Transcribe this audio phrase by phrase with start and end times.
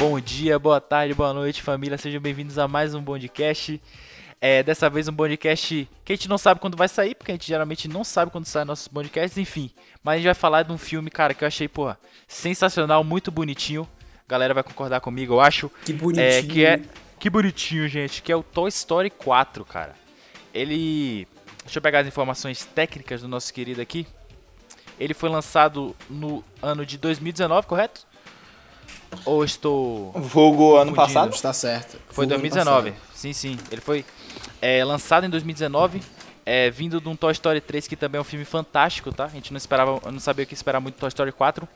[0.00, 1.98] Bom dia, boa tarde, boa noite, família.
[1.98, 3.78] Sejam bem-vindos a mais um Bondcast.
[4.40, 7.34] É, dessa vez um Bondcast que a gente não sabe quando vai sair, porque a
[7.34, 9.70] gente geralmente não sabe quando sai nossos Bondcasts, enfim.
[10.02, 13.30] Mas a gente vai falar de um filme, cara, que eu achei, porra, sensacional, muito
[13.30, 13.86] bonitinho.
[14.26, 15.70] A galera vai concordar comigo, eu acho.
[15.84, 16.26] Que bonitinho.
[16.26, 16.80] É, que é.
[17.18, 18.22] Que bonitinho, gente.
[18.22, 19.94] Que é o Toy Story 4, cara.
[20.54, 21.28] Ele.
[21.62, 24.06] Deixa eu pegar as informações técnicas do nosso querido aqui.
[24.98, 28.08] Ele foi lançado no ano de 2019, correto?
[29.24, 30.12] Ou estou.
[30.12, 31.34] Vulgo ano passado?
[31.34, 31.98] Está certo.
[32.08, 32.90] Foi Vulgo ano 2019.
[32.90, 33.10] passado.
[33.14, 33.58] Sim, sim.
[33.70, 34.04] Ele foi
[34.60, 36.02] é, lançado em 2019.
[36.46, 39.26] É, vindo de um Toy Story 3, que também é um filme fantástico, tá?
[39.26, 41.68] A gente não esperava, eu não sabia o que esperar muito do Toy Story 4.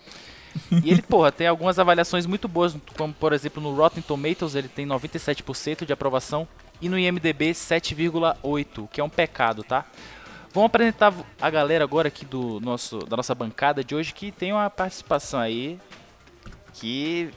[0.70, 4.68] E ele, porra, tem algumas avaliações muito boas, como por exemplo no Rotten Tomatoes, ele
[4.68, 6.48] tem 97% de aprovação.
[6.80, 9.84] E no IMDB 7,8, que é um pecado, tá?
[10.52, 14.52] Vamos apresentar a galera agora aqui do nosso, da nossa bancada de hoje, que tem
[14.52, 15.78] uma participação aí
[16.74, 17.30] que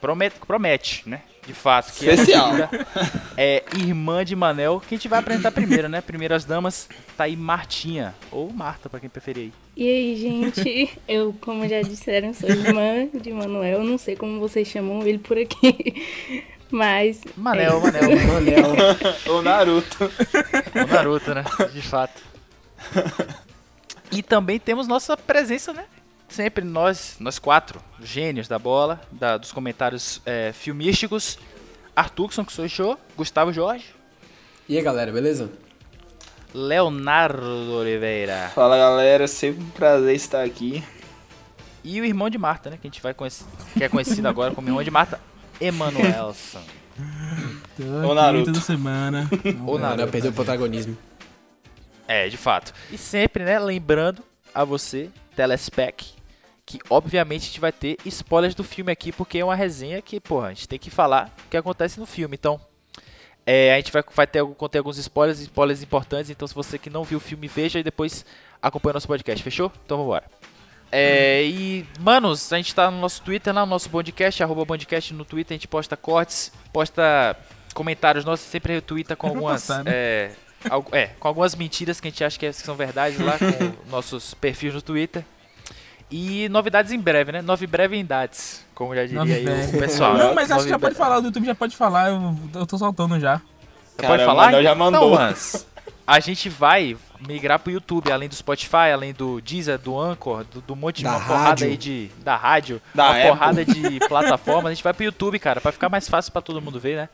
[0.00, 1.22] promete, promete né?
[1.46, 1.92] De fato.
[1.92, 2.52] Que Especial.
[3.36, 6.00] É, é irmã de Manel, que a gente vai apresentar primeiro, né?
[6.00, 9.52] Primeiro as damas, tá aí Martinha, ou Marta, pra quem preferir aí.
[9.76, 13.84] E aí, gente, eu, como já disseram, sou irmã de Manuel.
[13.84, 16.02] Não sei como vocês chamam ele por aqui.
[16.70, 17.20] Mas.
[17.36, 17.80] Manel, é.
[17.80, 19.36] Manel, Manel.
[19.36, 20.10] O Naruto.
[20.74, 21.44] o Naruto, né?
[21.72, 22.20] De fato.
[24.10, 25.84] E também temos nossa presença, né?
[26.28, 31.38] Sempre nós, nós quatro, gênios da bola, da- dos comentários é, filmísticos.
[31.94, 33.86] Artuxon, que sou eu, Gustavo Jorge,
[34.68, 35.50] E aí, galera, beleza?
[36.54, 40.82] Leonardo Oliveira Fala galera, sempre um prazer estar aqui.
[41.84, 42.78] e o irmão de Marta, né?
[42.80, 45.20] Que a gente vai conhecer, que é conhecido agora como irmão de Marta,
[45.60, 46.60] Emanuelson.
[47.78, 48.44] Ô, aqui Naruto.
[48.46, 49.28] toda semana.
[49.66, 50.12] Ou Manel Naruto.
[50.12, 50.96] perdeu o protagonismo.
[52.08, 52.72] É, de fato.
[52.90, 54.22] E sempre, né, lembrando
[54.54, 56.14] a você, telespec,
[56.66, 60.18] que obviamente a gente vai ter spoilers do filme aqui, porque é uma resenha que,
[60.20, 62.34] porra, a gente tem que falar o que acontece no filme.
[62.34, 62.60] Então,
[63.46, 66.28] é, a gente vai, vai ter, conter alguns spoilers, spoilers importantes.
[66.28, 68.26] Então, se você que não viu o filme, veja e depois
[68.60, 69.70] acompanha o nosso podcast, fechou?
[69.84, 70.24] Então, vambora.
[70.90, 75.14] É, e, manos, a gente tá no nosso Twitter, lá no nosso podcast, arroba Bondcast
[75.14, 77.36] no Twitter, a gente posta cortes, posta
[77.74, 79.68] comentários nossos, sempre retweeta com É algumas.
[79.68, 79.84] né?
[79.86, 80.30] é,
[80.92, 84.74] é, com algumas mentiras que a gente acha que são verdades lá com nossos perfis
[84.74, 85.24] no Twitter.
[86.10, 87.42] E novidades em breve, né?
[87.42, 90.16] Nove brevidades, como já diria aí o pessoal.
[90.16, 92.78] Não, mas acho que já pode falar, o YouTube já pode falar, eu, eu tô
[92.78, 93.40] soltando já.
[93.96, 94.62] Você pode falar?
[94.62, 95.14] já mandou.
[95.14, 95.66] Então, Hans,
[96.06, 96.96] a gente vai
[97.26, 101.04] migrar pro YouTube, além do Spotify, além do Deezer, do Anchor, do, do monte de
[101.04, 101.66] Da uma porrada rádio.
[101.66, 102.10] aí de.
[102.22, 103.28] Da rádio, Da uma Apple.
[103.28, 104.66] porrada de plataformas.
[104.66, 107.08] A gente vai pro YouTube, cara, pra ficar mais fácil pra todo mundo ver, né?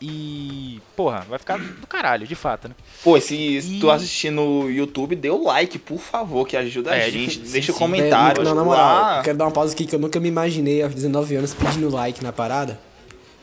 [0.00, 0.80] E.
[0.94, 2.74] Porra, vai ficar do caralho, de fato, né?
[3.02, 7.04] Pô, se, E- tu assistir no YouTube, dê o like, por favor, que ajuda É,
[7.06, 7.34] a gente.
[7.38, 8.42] difícil, Deixa o sim, comentário.
[8.42, 10.94] É, não, na moral, quero dar uma pausa aqui que eu nunca me imaginei aos
[10.94, 12.78] 19 anos pedindo like na parada.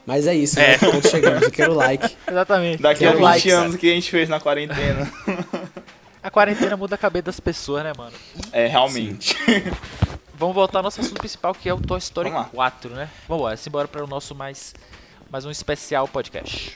[0.05, 0.71] Mas é isso, É.
[0.73, 0.77] né?
[0.77, 2.15] Quando chegamos, eu quero like.
[2.29, 2.81] Exatamente.
[2.81, 5.11] Daqui a Quero 20 likes, anos que a gente fez na quarentena.
[6.23, 8.11] A quarentena muda a cabeça das pessoas, né, mano?
[8.51, 9.35] É, realmente.
[10.33, 12.49] Vamos voltar ao nosso assunto principal, que é o Toy Story Vamos lá.
[12.51, 13.09] 4, né?
[13.27, 14.73] Vamos embora, simbora para o nosso mais,
[15.35, 16.73] mais um especial podcast.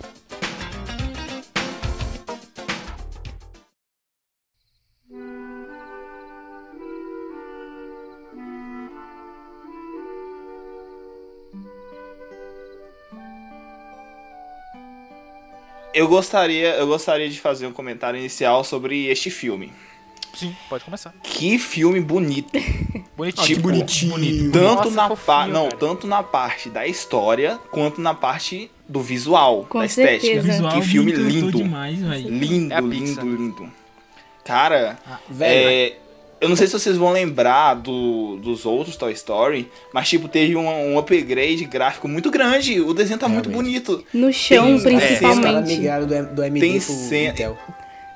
[15.93, 19.71] Eu gostaria, eu gostaria de fazer um comentário inicial sobre este filme.
[20.39, 21.13] Sim, pode começar.
[21.23, 22.51] Que filme bonito.
[23.17, 23.47] Bonitinho.
[23.47, 24.51] Tipo, bonitinho.
[24.51, 25.75] Tanto Nossa, na fofinho, pa- não, cara.
[25.77, 30.41] tanto na parte da história quanto na parte do visual, Com da estética.
[30.41, 31.57] Visual Que filme lindo.
[31.57, 32.29] demais, velho.
[32.29, 33.69] Lindo, É lindo, lindo.
[34.45, 34.97] Cara,
[35.29, 35.93] Velho, é,
[36.41, 40.55] eu não sei se vocês vão lembrar do- dos outros Toy Story, mas tipo, teve
[40.55, 42.79] um, um upgrade gráfico muito grande.
[42.79, 43.81] O desenho tá muito Realmente.
[43.83, 44.05] bonito.
[44.13, 45.67] No chão, Tem- caras principalmente.
[45.67, 47.57] migraram do, do AMD Tem cena- Intel.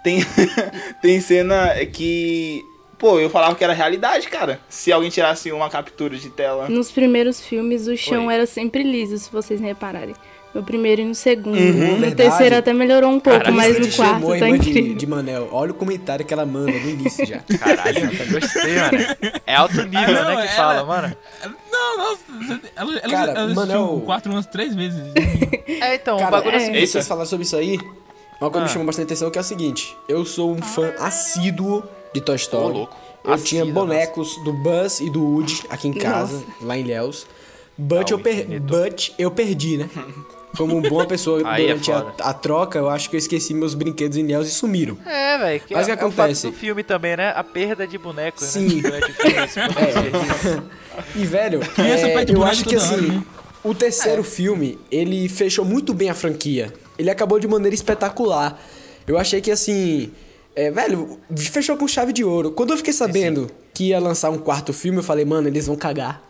[0.03, 0.19] Tem,
[1.01, 2.63] tem cena que.
[2.99, 4.59] Pô, eu falava que era realidade, cara.
[4.69, 6.69] Se alguém tirasse uma captura de tela.
[6.69, 8.33] Nos primeiros filmes, o chão Oi.
[8.33, 10.15] era sempre liso, se vocês repararem.
[10.53, 11.57] No primeiro e no segundo.
[11.57, 12.15] Uhum, no verdade.
[12.15, 14.95] terceiro até melhorou um pouco, Caralho, mas no quarto a tá irmã de, incrível.
[14.95, 15.49] de Manel.
[15.51, 17.39] Olha o comentário que ela manda no início já.
[17.59, 18.01] Caralho,
[18.31, 19.41] gostei, mano.
[19.47, 21.17] É alto nível, Ah, não, né, que ela- fala, mano.
[21.71, 25.01] Não, nossa, ela, ela, Cara, ela eu- quatro anos três vezes.
[25.81, 26.85] É, então, o Cara, bagulho é o é.
[26.85, 27.77] vocês falaram sobre isso aí,
[28.45, 28.67] uma coisa Ah.
[28.67, 32.21] que me chamou bastante atenção que é o seguinte: eu sou um fã assíduo de
[32.21, 32.73] Toy Ô, Story.
[32.73, 32.95] louco.
[33.23, 36.45] Eu Assíduo, tinha bonecos do Buzz e do Woody aqui em casa, Nossa.
[36.61, 37.25] lá em Léus.
[37.77, 38.59] But, Ah, eu o per...
[38.61, 39.89] But eu perdi, né?
[40.57, 42.13] Como uma boa pessoa é durante a, foda.
[42.23, 44.95] a troca, eu acho que eu esqueci meus brinquedos em Léus e sumiram.
[45.03, 45.59] É, velho.
[45.61, 46.45] que Mas o é, que é o fato acontece?
[46.47, 47.33] do filme também, né?
[47.35, 48.47] A perda de bonecos, né?
[48.49, 48.67] Sim.
[48.67, 50.61] O filme, esse É.
[51.15, 53.23] E, velho, é, eu acho que assim, né?
[53.63, 56.71] O terceiro filme, ele fechou muito bem a franquia.
[56.97, 58.59] Ele acabou de maneira espetacular.
[59.07, 60.11] Eu achei que assim.
[60.55, 62.51] É, velho, fechou com chave de ouro.
[62.51, 65.75] Quando eu fiquei sabendo que ia lançar um quarto filme, eu falei, mano, eles vão
[65.75, 66.21] cagar.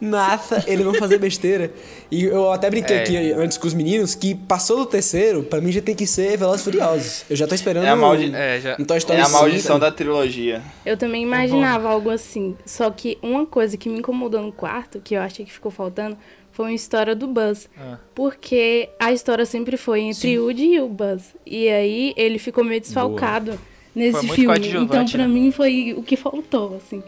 [0.00, 1.70] Nossa, eles vão fazer besteira.
[2.10, 3.02] E eu até brinquei É.
[3.02, 6.36] aqui antes com os meninos que passou do terceiro, pra mim já tem que ser
[6.36, 7.24] Velozes e Furiosos.
[7.30, 9.28] Eu já tô esperando É a maldi- um, é, já- um Toy Story É a
[9.28, 9.78] maldição 5.
[9.78, 10.60] da trilogia.
[10.84, 12.56] Eu também imaginava algo assim.
[12.66, 16.16] Só que uma coisa que me incomodou no quarto, que eu achei que ficou faltando,
[16.52, 17.68] foi uma história do Buzz.
[17.78, 17.96] Ah.
[18.14, 21.34] Porque a história sempre foi entre o Woody e o Buzz.
[21.46, 23.58] E aí ele ficou meio desfalcado
[23.94, 24.84] nesse Foi muito filme.
[24.84, 25.28] Então, pra né?
[25.28, 27.02] mim, foi o que faltou, assim.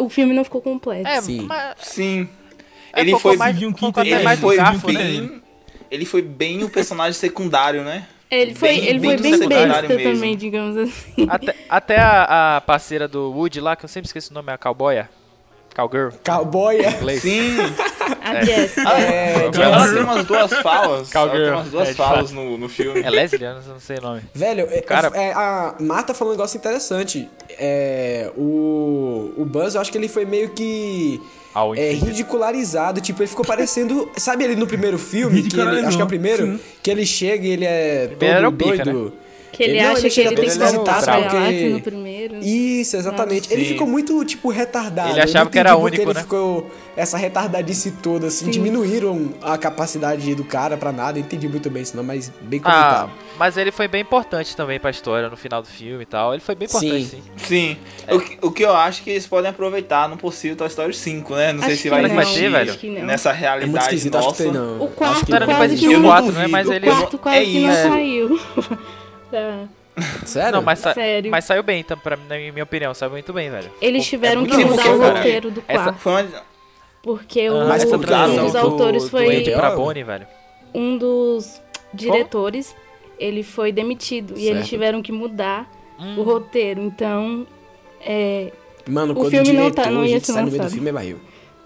[0.00, 1.06] O filme não ficou completo.
[1.06, 1.42] É, Sim.
[1.42, 2.28] mas Sim.
[2.92, 4.98] é, Ele foi- mais, Viu um quinto até ele mais foi garfo, né?
[4.98, 5.42] bem.
[5.90, 8.06] Ele foi bem o personagem secundário, né?
[8.30, 10.12] Ele foi Bem- ele bem foi bem secundário besta mesmo.
[10.14, 11.26] também, digamos assim.
[11.28, 14.58] Até, até a, a parceira do Woody lá, que eu sempre esqueço o nome, a
[14.58, 15.08] cowboya.
[15.76, 16.08] Cowgirl.
[16.24, 16.80] Cowboy.
[16.80, 17.20] em inglês.
[17.22, 17.56] Sim.
[18.22, 18.78] A Jess.
[18.78, 21.14] É, Ela tem umas duas falas.
[21.14, 23.00] Ela tem umas duas É, falas no, no filme.
[23.02, 23.42] É Leslie?
[23.44, 24.22] Eu não sei o nome.
[24.34, 27.28] Velho, é- Cara- é, a Marta falou um negócio interessante.
[27.58, 31.20] É, o, o Buzz, eu acho que ele foi meio que
[31.76, 33.00] é, ridicularizado.
[33.00, 34.10] Tipo, ele ficou parecendo.
[34.16, 35.42] Sabe ele no primeiro filme?
[35.42, 36.46] Que ele, acho que é o primeiro.
[36.46, 36.60] sim.
[36.82, 39.12] Que ele chega e ele é todo pica, doido.
[39.56, 42.36] Que ele Não, acha que chega ele todo tem que voltar porque- no primeiro.
[42.42, 43.52] Isso, exatamente.
[43.52, 43.68] Ele Sim.
[43.72, 45.10] ficou muito, tipo, retardado.
[45.10, 46.20] Ele achava não que era único, ele né?
[46.22, 48.46] ficou essa retardadice toda, assim.
[48.46, 48.50] Sim.
[48.50, 51.18] Diminuíram a capacidade do cara pra nada.
[51.18, 53.10] Eu Entendi muito bem isso, não, mas bem Ah, comentado.
[53.38, 56.32] mas ele foi bem importante também pra história no final do filme e tal.
[56.34, 57.22] Ele foi bem importante, Sim.
[57.36, 57.76] sim.
[57.76, 57.76] Sim.
[58.14, 61.34] O, que, o que eu acho que eles podem aproveitar no possível Toy Story 5,
[61.34, 61.52] né?
[61.52, 62.70] Não sei Acho se que vai não, existir velho.
[62.70, 63.06] acho que não.
[63.06, 64.42] nessa É muito realidade que nossa.
[64.42, 64.80] tem não.
[64.82, 66.46] O quarto Acho que Não era nem pra quase existir que o não- 4, né?
[66.48, 66.88] Mas O ele.
[66.88, 67.82] O quarto quase É que não isso.
[67.88, 68.40] saiu.
[69.30, 69.68] Tá.
[70.26, 70.52] Sério?
[70.52, 71.30] Não, mas, sa- Sério.
[71.30, 73.70] mas saiu bem, então, pra, na minha opinião, saiu muito bem, velho.
[73.80, 75.16] Eles tiveram é que mudar bom, o cara.
[75.18, 75.98] roteiro do Essa- quarto.
[76.00, 76.42] Foi uma...
[77.02, 79.36] Porque o, Mas essa um dos do- autores do foi.
[79.36, 79.70] Andy pra.
[79.76, 80.26] Bonnie, velho.
[80.74, 81.60] Um dos
[81.92, 82.74] diretores,
[83.18, 84.34] ele foi demitido.
[84.36, 84.68] E eles Certo.
[84.70, 85.70] tiveram que mudar
[86.00, 86.18] Hum.
[86.18, 86.80] o roteiro.
[86.80, 87.46] Então.
[88.00, 88.50] É,
[88.88, 90.56] Mano, O quando filme o não diretor tá- não ia ser sai no meio do
[90.62, 90.74] lançado.
[90.74, 91.20] filme é barril.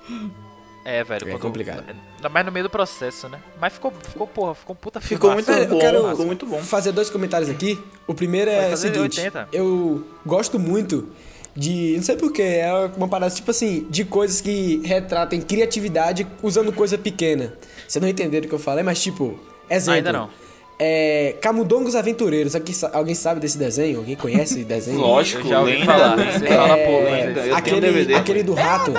[0.91, 1.29] É, velho.
[1.29, 1.85] É quando- complicado.
[2.17, 3.39] Ainda mais no meio do processo, né?
[3.61, 5.51] Mas ficou, ficou porra, ficou um puta Ficou filmaço.
[5.51, 6.59] muito Velho, eu bom, quero ficou muito bom.
[6.63, 7.79] fazer dois comentários aqui.
[8.07, 9.21] O primeiro é o seguinte.
[9.21, 9.49] 80.
[9.53, 11.11] Eu gosto muito
[11.55, 11.95] de...
[11.97, 16.97] Não sei porquê, é uma parada tipo assim, de coisas que retratem criatividade usando coisa
[16.97, 17.53] pequena.
[17.87, 19.39] Vocês não entenderam o que eu falei, mas tipo...
[19.69, 19.95] Exemplo.
[19.97, 20.31] Ainda não.
[20.79, 22.55] É, Camundongos Aventureiros.
[22.55, 23.99] Aqui, alguém sabe desse desenho?
[23.99, 24.99] Alguém conhece esse desenho?
[25.01, 26.17] Lógico, Eu já ouvi lenda, falar.
[26.17, 28.15] Você fala É, mas eu tenho aquele, DVD.
[28.15, 28.93] aquele do rato.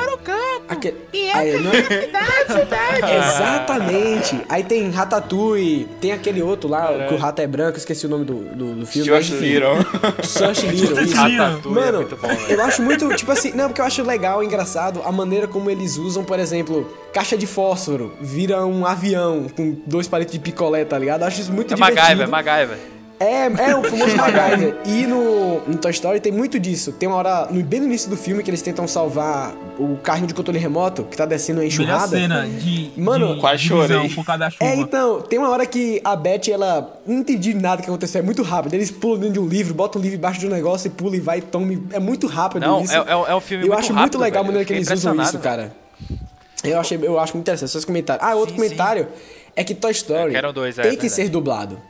[0.67, 0.93] Aque...
[1.33, 1.71] Aí, não...
[3.17, 4.41] Exatamente.
[4.49, 8.25] Aí tem Ratatouille, tem aquele outro lá, que o rato é branco, esqueci o nome
[8.25, 9.09] do, do, do filme.
[9.19, 9.35] enfim.
[9.35, 9.75] Little.
[10.23, 11.17] Stuart Little, isso.
[11.19, 12.51] É Mano, muito bom, velho.
[12.51, 15.97] eu acho muito, tipo assim, não, porque eu acho legal, engraçado, a maneira como eles
[15.97, 20.97] usam, por exemplo, caixa de fósforo, vira um avião com dois palitos de picolé, tá
[20.97, 21.21] ligado?
[21.21, 22.01] Eu acho isso muito É divertido.
[22.01, 22.77] MacGyver, é MacGyver.
[23.21, 24.77] É, é o famoso MacGyver.
[24.85, 26.93] E no, no Toy Story tem muito disso.
[26.93, 30.27] Tem uma hora, no, bem no início do filme, que eles tentam salvar o carrinho
[30.27, 32.07] de controle remoto, que tá descendo a Melhor enxurrada.
[32.17, 34.07] cena de, Mano, de quase chorei.
[34.09, 34.63] por causa da chuva.
[34.63, 38.23] É, então, tem uma hora que a Beth, ela não entendi nada que aconteceu, é
[38.23, 38.73] muito rápido.
[38.75, 41.17] Eles pulam dentro de um livro, botam o livro embaixo de um negócio e pula
[41.17, 41.73] e vai e toma.
[41.91, 42.93] É muito rápido Não, isso.
[42.93, 44.53] é, é, é um filme eu muito acho rápido, muito legal a velho.
[44.53, 45.73] maneira que eles usam isso, cara.
[46.63, 47.71] Eu, achei, eu acho muito interessante.
[47.71, 48.25] Seus comentários.
[48.27, 49.07] Ah, outro Sim, comentário
[49.55, 51.13] é que Toy Story É, dois, é, tem que verdade.
[51.15, 51.81] ser dublado.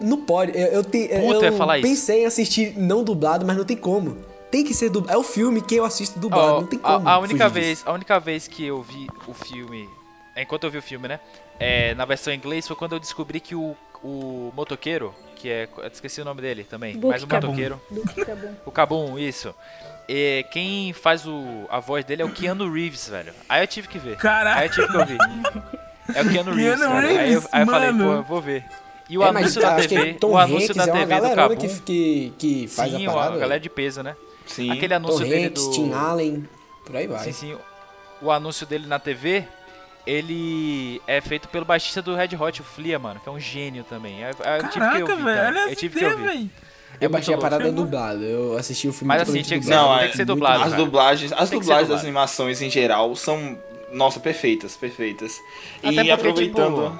[0.00, 0.52] Não pode.
[0.58, 1.88] Eu, eu, te- Puta, eu falar isso.
[1.88, 4.18] pensei em assistir não dublado, mas não tem como.
[4.50, 5.16] Tem que ser dublado.
[5.16, 6.52] É o filme que eu assisto dublado.
[6.54, 7.08] Ó, não tem a- como.
[7.08, 7.66] a, única fugir disso.
[7.66, 9.88] vez, a única vez que eu vi o filme,
[10.34, 11.18] é, enquanto eu vi o filme, né?
[11.58, 15.66] É, na versão em inglês foi quando eu descobri que o, o motoqueiro, que é,
[15.78, 17.46] eu esqueci o nome dele também, Book mas o Cabum.
[17.48, 18.54] motoqueiro, bom.
[18.66, 19.54] o Cabum, isso.
[20.08, 23.32] É, quem faz o, a voz dele é o Keanu Reeves, velho.
[23.48, 24.16] Aí eu tive que ver.
[24.16, 24.60] Caraca.
[24.60, 25.18] Aí eu tive que ouvir.
[26.14, 27.08] É o Keanu Reeves, Keanu velho.
[27.08, 28.64] Aí eu, Reeves, aí eu falei, pô, eu vou ver.
[29.08, 31.20] E o É, anúncio da TV, Tom o anúncio Hanks da é uma TV do
[31.22, 31.56] galerona Cabum.
[31.56, 33.38] que, que, que faz sim, a a parada.
[33.38, 34.16] galera de peso, né?
[34.46, 34.70] Sim.
[34.70, 36.48] Aquele Tom anúncio dele Hanks, do Tim Allen,
[36.84, 37.24] por aí vai.
[37.24, 37.56] Sim, sim.
[38.22, 39.44] O anúncio dele na TV,
[40.06, 43.84] ele é feito pelo baixista do Red Hot, o Flia, mano, que é um gênio
[43.84, 44.20] também.
[44.20, 45.46] Eu, eu tive que Caraca, ouvir, velho.
[45.46, 46.50] Olha Eu tive que ouvir.
[46.98, 47.04] Velho.
[47.08, 49.90] Eu baixei a parada dublada, eu assisti o filme Mas assim, tinha que ser- dublado.
[49.92, 50.76] Não, tem que ser é- dublado, As cara.
[50.84, 53.58] dublagens, as Tem dublagens das animações em geral são,
[53.92, 55.40] nossa, perfeitas, perfeitas.
[55.78, 56.98] Até e porque, aproveitando.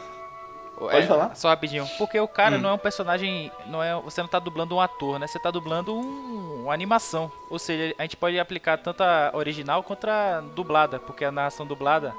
[0.79, 1.35] Pode Pode falar.
[1.35, 1.87] Só rapidinho.
[1.97, 2.61] Porque o cara Hum.
[2.61, 3.51] não é um personagem.
[3.67, 5.27] Não é, você não tá dublando um ator, né?
[5.27, 7.33] Você tá dublando um, uma animação.
[7.49, 10.99] Ou seja, a gente pode aplicar tanto a original quanto a dublada.
[10.99, 12.15] Porque a narração dublada.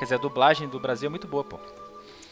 [0.00, 1.60] Quer dizer, a dublagem do Brasil é muito boa, pô.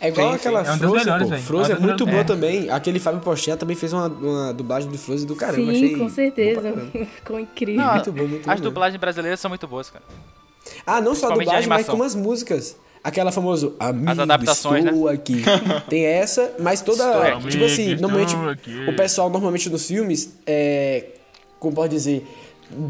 [0.00, 0.70] É igual Sim, aquela sim.
[0.70, 1.36] É um dos Frozen, melhores, pô.
[1.46, 2.70] Frozen É é um muito boa também.
[2.70, 5.72] Aquele Fábio Pochá também fez uma, uma dublagem do Frozen do caramba.
[5.72, 6.74] Sim, achei com certeza.
[7.16, 7.84] Ficou incrível.
[7.84, 8.50] Não, Muito bom, muito bom.
[8.52, 10.04] As dublagens brasileiras são muito boas, cara.
[10.86, 12.76] Ah, não só a dublagem, mas como as músicas.
[13.02, 15.42] Aquela famosa Amigo, adaptações, estou aqui.
[15.88, 17.04] Tem essa, mas toda.
[17.36, 18.86] Estou tipo assim, normalmente aqui.
[18.88, 21.06] o pessoal normalmente nos filmes é.
[21.58, 22.26] Como pode dizer?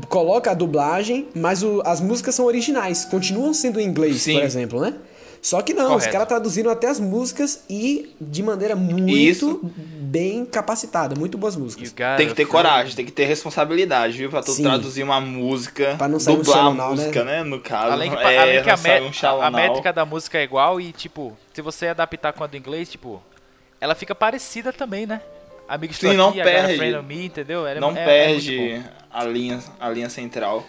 [0.08, 4.34] Coloca a dublagem, mas o- as músicas são originais, continuam sendo em inglês, Sim.
[4.34, 4.94] por exemplo, né?
[5.42, 6.12] Só que não, os Correto.
[6.12, 9.58] caras traduziram até as músicas e de maneira muito Isso.
[9.62, 11.92] bem capacitada, muito boas músicas.
[11.92, 12.50] Tem que ter friend.
[12.50, 14.28] coragem, tem que ter responsabilidade, viu?
[14.28, 14.64] Pra tu Sim.
[14.64, 17.42] traduzir uma música, Pra não sair um dublar a xalonau, música, né?
[17.42, 17.92] No caso.
[17.92, 18.68] Além que, é, além que
[19.26, 22.46] a, um a- métrica da música é igual e, tipo, se você adaptar com a
[22.46, 23.22] do inglês, tipo,
[23.80, 25.22] ela fica parecida também, né?
[25.66, 27.02] Amigo Sim, não aqui, perde.
[27.06, 27.60] me, entendeu?
[27.66, 28.82] Ela é- não é- é perde bom.
[29.10, 30.66] a, linha, a linha central.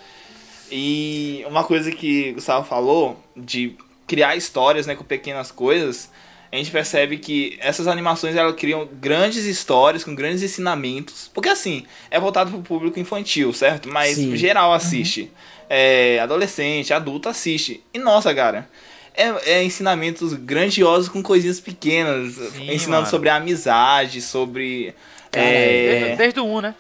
[0.72, 3.76] E uma coisa que o Gustavo falou, de
[4.12, 6.12] criar histórias né, com pequenas coisas,
[6.52, 11.32] a gente percebe que essas animações elas criam grandes histórias com grandes ensinamentos.
[11.34, 13.88] Porque assim, é voltado para o público infantil, certo?
[13.88, 14.36] Mas Sim.
[14.36, 15.32] geral assiste.
[15.70, 17.82] É, adolescente, adulto assiste.
[17.94, 18.68] E nossa, cara.
[19.16, 22.34] É, é ensinamentos grandiosos com coisinhas pequenas.
[22.34, 23.08] Sim, ensinando mano.
[23.08, 24.94] sobre a amizade, sobre.
[25.32, 26.76] Cara, é, Desde, desde o 1, né?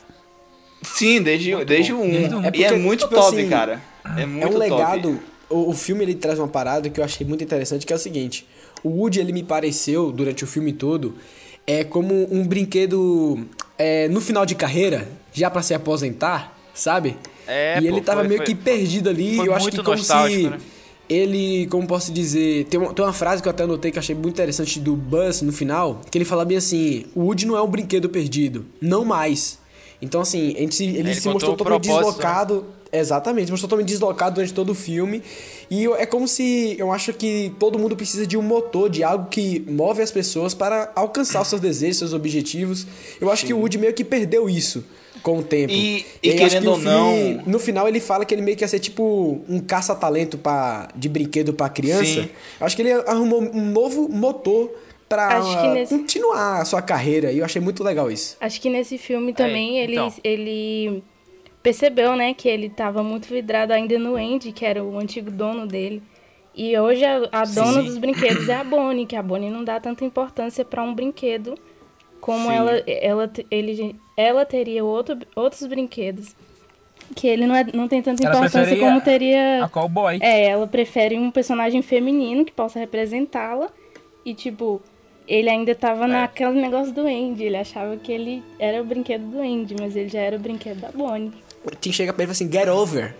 [0.81, 2.09] Sim, desde, desde o 1.
[2.11, 2.41] Desde o um.
[2.41, 3.81] É e é porque, muito tipo top, assim, cara.
[4.17, 4.59] É muito É um top.
[4.59, 5.30] legado.
[5.51, 7.99] O, o filme ele traz uma parada que eu achei muito interessante, que é o
[7.99, 8.47] seguinte:
[8.83, 11.15] o Woody ele me pareceu durante o filme todo
[11.67, 13.45] é como um brinquedo
[13.77, 17.15] é, no final de carreira, já pra se aposentar, sabe?
[17.47, 19.37] É, e pô, ele tava foi- meio foi- que perdido ali.
[19.37, 20.57] eu acho que como se né?
[21.09, 24.01] ele, como posso dizer, tem uma, tem uma frase que eu até anotei que eu
[24.01, 27.55] achei muito interessante do Buzz no final, que ele fala bem assim: o Woody não
[27.55, 29.59] é um brinquedo perdido, não mais.
[30.01, 31.95] Então, assim, a gente, ele, Ele se mostrou totalmente né?
[31.95, 32.65] deslocado.
[32.93, 35.21] Exatamente, mostrou totalmente deslocado durante todo o filme.
[35.69, 39.29] E é como se eu acho que todo mundo precisa de um motor, de algo
[39.29, 42.85] que move as pessoas para alcançar os seus desejos, seus objetivos.
[43.21, 44.83] Eu acho que o Woody meio que perdeu isso
[45.23, 45.71] com o tempo.
[45.71, 48.57] E- e acho querendo que ou filme- não- no final ele fala que ele meio
[48.57, 50.37] que ia ser tipo um caça-talento
[50.93, 52.03] de brinquedo pra criança.
[52.23, 52.29] Sim.
[52.59, 54.69] Acho que ele arrumou um novo motor
[55.15, 57.31] pra nesse- continuar a sua carreira.
[57.31, 58.37] E eu achei muito legal isso.
[58.39, 60.13] Acho que nesse filme também ele, então.
[60.23, 61.03] ele
[61.61, 65.67] percebeu, né, que ele tava muito vidrado ainda no Andy, que era o antigo dono
[65.67, 66.01] dele.
[66.55, 67.85] E hoje a, a dona Sim.
[67.85, 71.55] dos brinquedos é a Bonnie, que a Bonnie não dá tanta importância pra um brinquedo
[72.19, 72.55] como Sim.
[72.55, 76.35] ela, ela, ele, ela teria outro, outros brinquedos.
[77.15, 79.63] Que ele não, é, não tem tanta Ela importância como teria.
[79.65, 80.17] A cowboy.
[80.21, 83.69] É, ela prefere um personagem feminino que possa representá-la.
[84.23, 84.81] E, tipo,
[85.33, 87.43] ele ainda tava naquele negócio do Andy.
[87.45, 90.79] Ele achava que ele era o brinquedo do Andy, mas ele já era o brinquedo
[90.81, 91.31] da Bonnie.
[91.79, 93.15] Tinha que chegar pra ele e falar assim, get over.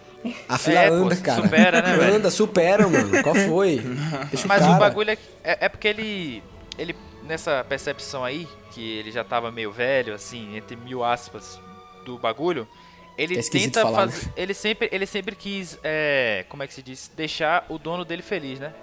[0.48, 1.42] A fila É, pô, anda, cara.
[1.42, 2.16] supera, né, velho?
[2.16, 3.24] Anda, supera, mano.
[3.24, 3.82] Qual foi?
[4.30, 4.76] Deixa Mas cara.
[4.76, 6.44] o bagulho é, é, é porque ele,
[6.78, 11.60] ele, nessa percepção aí, que ele já tava meio velho, assim, entre mil aspas,
[12.06, 12.68] do bagulho,
[13.18, 14.12] ele É tenta falar, né?
[14.12, 14.32] fazer.
[14.38, 17.10] Ele sempre, ele sempre quis, é, como é que se diz?
[17.16, 18.74] Deixar o dono dele feliz, né?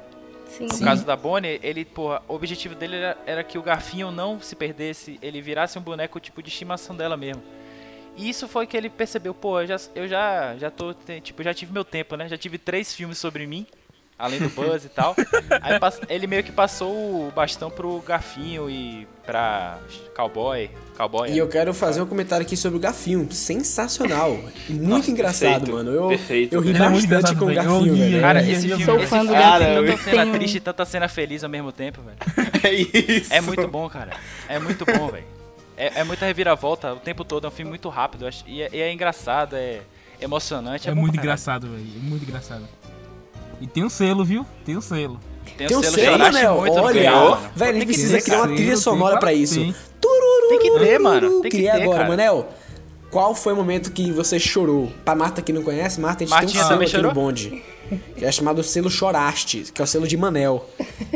[0.49, 0.67] Sim.
[0.67, 4.40] No caso da Bonnie, ele, porra, o objetivo dele era, era que o garfinho não
[4.40, 7.43] se perdesse, ele virasse um boneco tipo de estimação dela mesmo.
[8.17, 11.55] E isso foi que ele percebeu, pô, eu já, eu já, já tô, tipo, já
[11.55, 12.28] tive meu tempo, né?
[12.28, 13.64] Já tive três filmes sobre mim,
[14.19, 15.15] além do Buzz e tal.
[15.63, 19.79] Aí ele meio que passou o bastão pro garfinho e pra
[20.17, 21.29] cowboy, cowboy.
[21.29, 21.39] E né?
[21.39, 23.31] eu quero fazer um comentário aqui sobre o Gafinho.
[23.31, 24.33] Sensacional.
[24.69, 25.91] Muito Nossa, engraçado, perfeito, mano.
[25.93, 26.53] Eu, perfeito.
[26.55, 27.81] eu ri é muito bastante com o velho.
[27.83, 28.21] Ri, velho.
[28.21, 30.61] Cara, esse eu filme, sou esse fã do Cara, eu- tanta cena tenho- triste e
[30.61, 32.19] tanta cena feliz ao mesmo tempo, velho.
[32.65, 33.33] É isso.
[33.33, 34.11] É muito bom, cara.
[34.49, 35.25] É muito bom, velho.
[35.77, 37.45] É, é muita reviravolta o tempo todo.
[37.45, 38.29] É um filme muito rápido.
[38.47, 39.81] E é, e é engraçado, é
[40.21, 40.89] emocionante.
[40.89, 41.87] É, É bom muito engraçado, velho.
[41.97, 42.65] É muito engraçado.
[43.61, 44.47] E tem um selo, viu?
[44.65, 45.19] Tem um selo.
[45.57, 45.95] Tem, Tem um selo,
[46.33, 49.55] selo, no Olha, velho, ele precisa criar uma trilha sonora que isso.
[49.55, 49.75] tem.
[50.49, 51.31] Tem que ter, mano.
[51.43, 52.09] Tem que Criei ter, agora.
[52.09, 52.49] Manel.
[53.11, 54.93] Qual foi o momento que você chorou?
[55.05, 57.09] Pra Marta que não conhece, Marta, a gente Martinha tem um selo aqui chorou?
[57.09, 57.62] no bonde.
[58.17, 60.69] Que é chamado selo Choraste, que é o selo de Manel.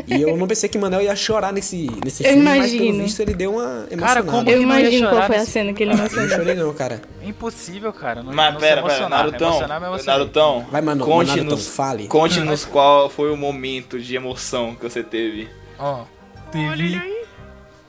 [0.07, 3.03] E eu não pensei que Manel ia chorar nesse, nesse Eu filme, mas pelo imagino.
[3.03, 3.97] visto ele deu uma emocionada.
[4.07, 6.29] Cara, como- Eu imagino qual foi a cena que ele Eu não emocionou.
[6.35, 6.99] chorei não, cara.
[7.21, 8.23] Impossível, cara.
[8.23, 9.07] Não, Mas não pera, pera.
[9.07, 10.05] Narutão, Emocionar, emocionei.
[10.19, 12.07] Narutão, Vai, Manu, conte-nos, Naruto, fale.
[12.07, 15.47] conte-nos qual foi o momento de emoção que você teve.
[15.77, 16.05] Ó,
[16.51, 16.99] teve.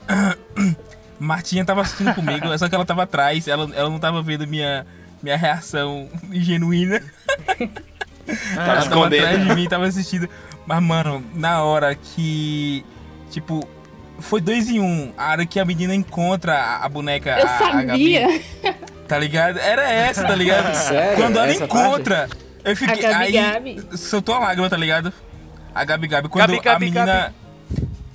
[1.24, 4.86] Martinha tava assistindo comigo, só que ela tava atrás, ela, ela não tava vendo minha,
[5.22, 7.00] minha reação genuína.
[7.00, 7.54] Tá
[8.56, 9.24] ela tava escondendo.
[9.26, 10.28] atrás de mim, tava assistindo.
[10.66, 12.84] Mas, mano, na hora que.
[13.30, 13.66] Tipo,
[14.18, 15.12] foi dois em um.
[15.16, 17.38] A hora que a menina encontra a, a boneca.
[17.38, 18.40] Eu a, a Gabi, sabia.
[19.08, 19.58] tá ligado?
[19.58, 20.72] Era essa, tá ligado?
[20.76, 21.16] Sério?
[21.22, 22.28] Quando ela Essa encontra,
[22.64, 23.04] eu fiquei.
[23.04, 23.98] A Gabi aí, Gabi.
[23.98, 25.12] soltou a lágrima, tá ligado?
[25.74, 26.28] A Gabi Gabi.
[26.28, 27.34] Quando Gabi, a Gabi, menina.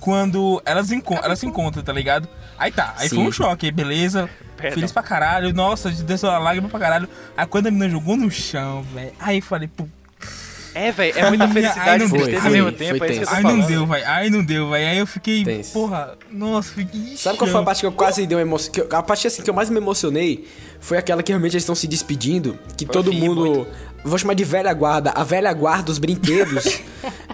[0.00, 2.28] Quando elas, enco elas se encontram, tá ligado?
[2.58, 3.26] Aí tá, aí foi Sim.
[3.28, 4.28] um choque, aí beleza.
[4.56, 4.74] Perdão.
[4.74, 7.08] Feliz pra caralho, nossa, desceu a lágrima pra caralho.
[7.36, 9.86] Aí quando a menina jogou no chão, velho, aí falei, pô.
[10.74, 13.10] É, velho, é muita felicidade e não tristeza foi, ao mesmo foi, tempo, foi é
[13.10, 13.58] isso que eu tô Ai, falando.
[13.60, 14.04] não deu, vai.
[14.04, 14.86] Ai, não deu, vai.
[14.86, 15.72] Aí eu fiquei, Tenso.
[15.72, 17.16] porra, nossa, fiquei.
[17.16, 18.72] Sabe qual foi a parte que eu quase dei uma emoção?
[18.92, 20.46] A parte assim que eu mais me emocionei
[20.80, 23.40] foi aquela que realmente eles estão se despedindo, que Foi todo fim, mundo.
[23.44, 23.66] muito.
[24.02, 26.80] Vou chamar de velha guarda, a velha guarda dos brinquedos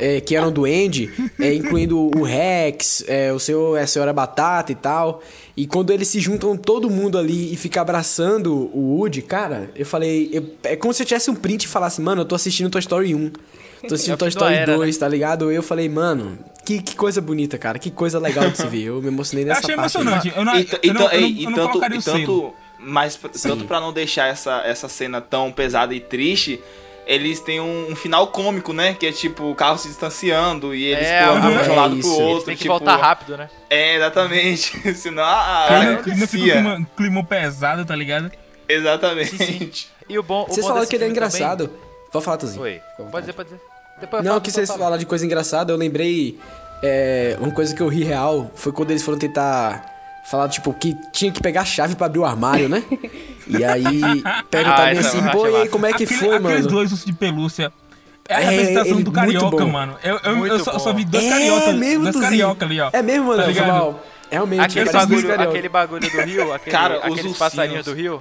[0.01, 4.73] é, que eram do Andy, é, incluindo o Rex, é, o seu, a senhora Batata
[4.73, 5.23] e tal.
[5.57, 9.87] E quando eles se juntam todo mundo ali e fica abraçando o Woody, cara, eu
[9.87, 10.29] falei.
[10.33, 12.81] eu- é como se eu tivesse um print e falasse, mano, eu tô assistindo Toy
[12.81, 13.31] Story 1.
[13.31, 13.39] Tô
[13.85, 14.79] É assistindo o Toy Story era, né?
[14.79, 15.53] 2, tá ligado?
[15.53, 17.79] Eu falei, mano, que, que coisa bonita, cara.
[17.79, 18.83] Que coisa legal de se ver.
[18.83, 19.97] Eu me emocionei Eu nessa achei parte.
[19.99, 20.03] aí.
[20.03, 20.33] emocionante.
[20.37, 22.55] Eu não, E, eu e, não, eu ei, não, eu não colocaria o selo.
[22.87, 26.63] Mas tanto para não deixar essa, essa cena tão pesada e triste,
[27.07, 28.95] eles têm um, um final cômico, né?
[28.99, 31.97] Que é tipo o carro se distanciando e eles É, pulando de um é lado
[31.99, 32.09] isso.
[32.09, 32.47] pro Eles outro.
[32.47, 33.49] Tem que tipo, voltar rápido, né?
[33.71, 34.95] É, exatamente.
[34.95, 35.67] Senão a.
[35.69, 38.31] Aí a não, não fica um clima, clima pesado, tá ligado?
[38.69, 39.89] Exatamente.
[40.09, 41.69] E o bom, o Vocês falaram que ele é filme também- engraçado.
[42.13, 42.63] Pode falar, Tuzinho.
[42.63, 43.61] Oi, pode dizer, pode dizer.
[44.01, 46.39] Depois Não, falo, que vocês falaram de coisa engraçada, eu lembrei.
[46.81, 49.85] é, uma coisa que eu ri real foi quando eles foram tentar
[50.31, 52.83] falar, tipo, que tinha que pegar a chave pra abrir o armário, né?
[53.49, 54.01] E aí
[54.51, 56.67] perguntaram Ah, essa assim, pô, e aí como é que Aquele- foi, aqueles mano?
[56.69, 57.73] dois ursos de pelúcia.
[58.29, 59.71] É a É, representação ele- do muito carioca, bom.
[59.71, 59.97] mano.
[60.03, 62.91] Eu, eu, eu só, só vi dois é carioca, mesmo, dois carioca ali, ó.
[62.93, 63.95] É mesmo, mano, Tá.
[64.29, 68.21] Realmente, Aquele bagulho, aquele bagulho do Rio, aquele, Cara, os aqueles passarinhos do Rio.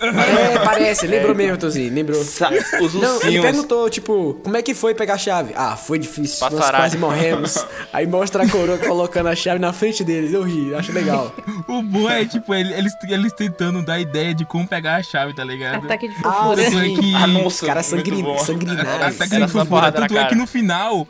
[0.00, 2.20] É, parece, lembrou mesmo, Tuzinho, lembrou.
[2.20, 5.52] Os Não, ele perguntou, tipo, como é que foi pegar a chave?
[5.56, 7.64] Ah, foi difícil, nós quase morremos.
[7.92, 11.32] Aí mostra a coroa colocando a chave na frente deles, eu ri, acho legal.
[11.68, 15.32] O bom é, tipo, ele- eles, eles tentando dar ideia de como pegar a chave,
[15.34, 15.84] tá ligado?
[15.84, 16.62] Ataque de Ah, fofura.
[16.62, 16.96] É sim.
[16.96, 18.22] que- Ah, Os nossa, caras muito sangri...
[18.22, 18.38] bom.
[18.38, 19.16] sanguinários.
[19.20, 19.92] Ataque de fofura.
[19.92, 21.06] Tanto é que no final,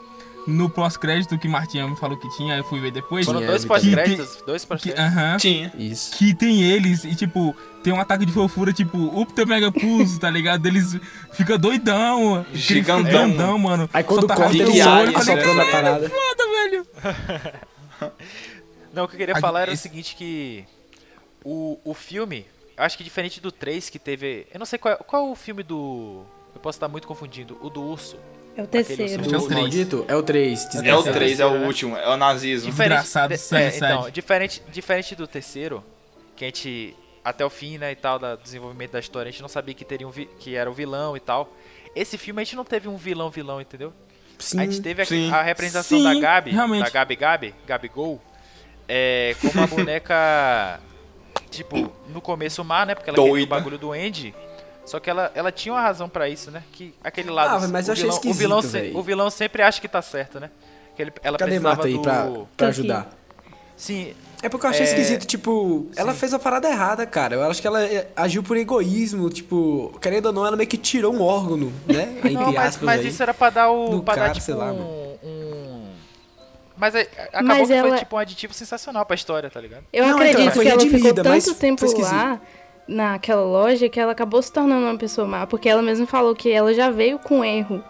[0.47, 3.25] no pós-crédito que Martinha me falou que tinha, eu fui ver depois.
[3.25, 5.05] Foram dois pós-créditos, dois pós-créditos.
[5.05, 5.73] aham, Tinha.
[5.79, 6.17] Isso.
[6.17, 10.29] que tem eles e, tipo, tem um ataque de fofura, tipo, Upta Mega Pulse, tá
[10.31, 10.67] ligado?
[10.67, 10.97] Eles
[11.33, 13.05] ficam doidão, que ele fica Gigantão.
[13.05, 13.89] grandão, mano.
[13.93, 16.11] Aí quando Só tá corta, rasgando ele o olha, olho, eu só falei, "Caralho, parada.
[16.11, 16.87] foda, velho.
[18.93, 20.65] Não, o que eu queria A- falar era o esse- seguinte que
[21.45, 24.95] o, o filme, eu acho que diferente do 3 que teve, eu não sei qual
[24.95, 26.23] é, qual é o filme do,
[26.55, 28.17] eu posso estar muito confundindo, o do urso.
[28.57, 29.03] É o terceiro.
[29.25, 29.61] É o O três.
[29.61, 30.65] maldito é o 3.
[30.65, 31.67] É o Terceiro, 3, é o né?
[31.67, 32.71] último, é o nazismo.
[32.71, 34.13] Desgraçado, de- sério, é, então, sério.
[34.13, 35.83] diferente, diferente do terceiro,
[36.37, 39.41] que a gente até o fim, né, e tal, da desenvolvimento da história, a gente
[39.43, 41.51] não sabia que teria um vi- que era o vilão e tal.
[41.97, 43.93] Esse filme a gente não teve um vilão vilão, entendeu?
[44.39, 44.61] Sim.
[44.61, 45.31] A gente teve a, sim.
[45.33, 46.83] a representação Sim, da Gabi, realmente.
[46.85, 48.21] da Gabi Gabi, Gabigol,
[48.89, 50.81] é, como uma boneca,
[51.51, 52.95] tipo, no começo má, né?
[52.95, 53.51] Porque ela queria o Doida.
[53.51, 54.35] bagulho do Andy.
[54.85, 56.63] Só que ela, ela tinha uma razão pra isso, né?
[56.73, 57.65] Que aquele lado.
[57.65, 59.89] Ah, mas o, eu achei vilão, o, vilão esquisito, se- o vilão sempre acha que
[59.89, 60.51] tá certo, né?
[60.95, 62.03] Que ele, ela Cadê precisava Marta aí do...
[62.03, 63.09] pra, pra ajudar?
[63.77, 67.35] Sim, É porque eu achei É, esquisito, tipo, ela fez a parada errada, cara.
[67.37, 70.77] Eu acho que ela é, agiu por egoísmo, tipo, querendo ou não, ela meio que
[70.77, 72.13] tirou um órgão, né?
[72.19, 73.09] Entre Não, mas, aspas mas aí.
[73.09, 74.03] isso era pra dar o.
[74.03, 75.85] pra cara, dar, tipo, sei lá, um, um-
[76.77, 77.03] Mas é,
[77.33, 79.85] acabou Mas que foi ela- tipo um aditivo sensacional pra história, tá ligado?
[79.93, 82.41] Eu Não, então, acredito ela foi que ela ficou tanto foi tempo lá
[82.87, 86.51] naquela loja que ela acabou se tornando uma pessoa má, porque ela mesma falou que
[86.51, 87.83] ela já veio com erro.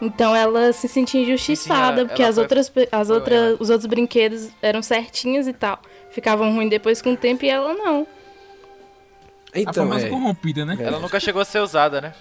[0.00, 3.70] Então ela se sentia injustiçada, ela- porque ela as foi- outras, as foi outras, os
[3.70, 5.78] outros brinquedos eram certinhos e tal.
[6.12, 8.06] Ficavam ruins depois com o tempo e ela não.
[9.54, 10.08] A Então, famosa é.
[10.08, 10.76] corrompida, né?
[10.80, 12.14] Ela nunca chegou a ser usada, né?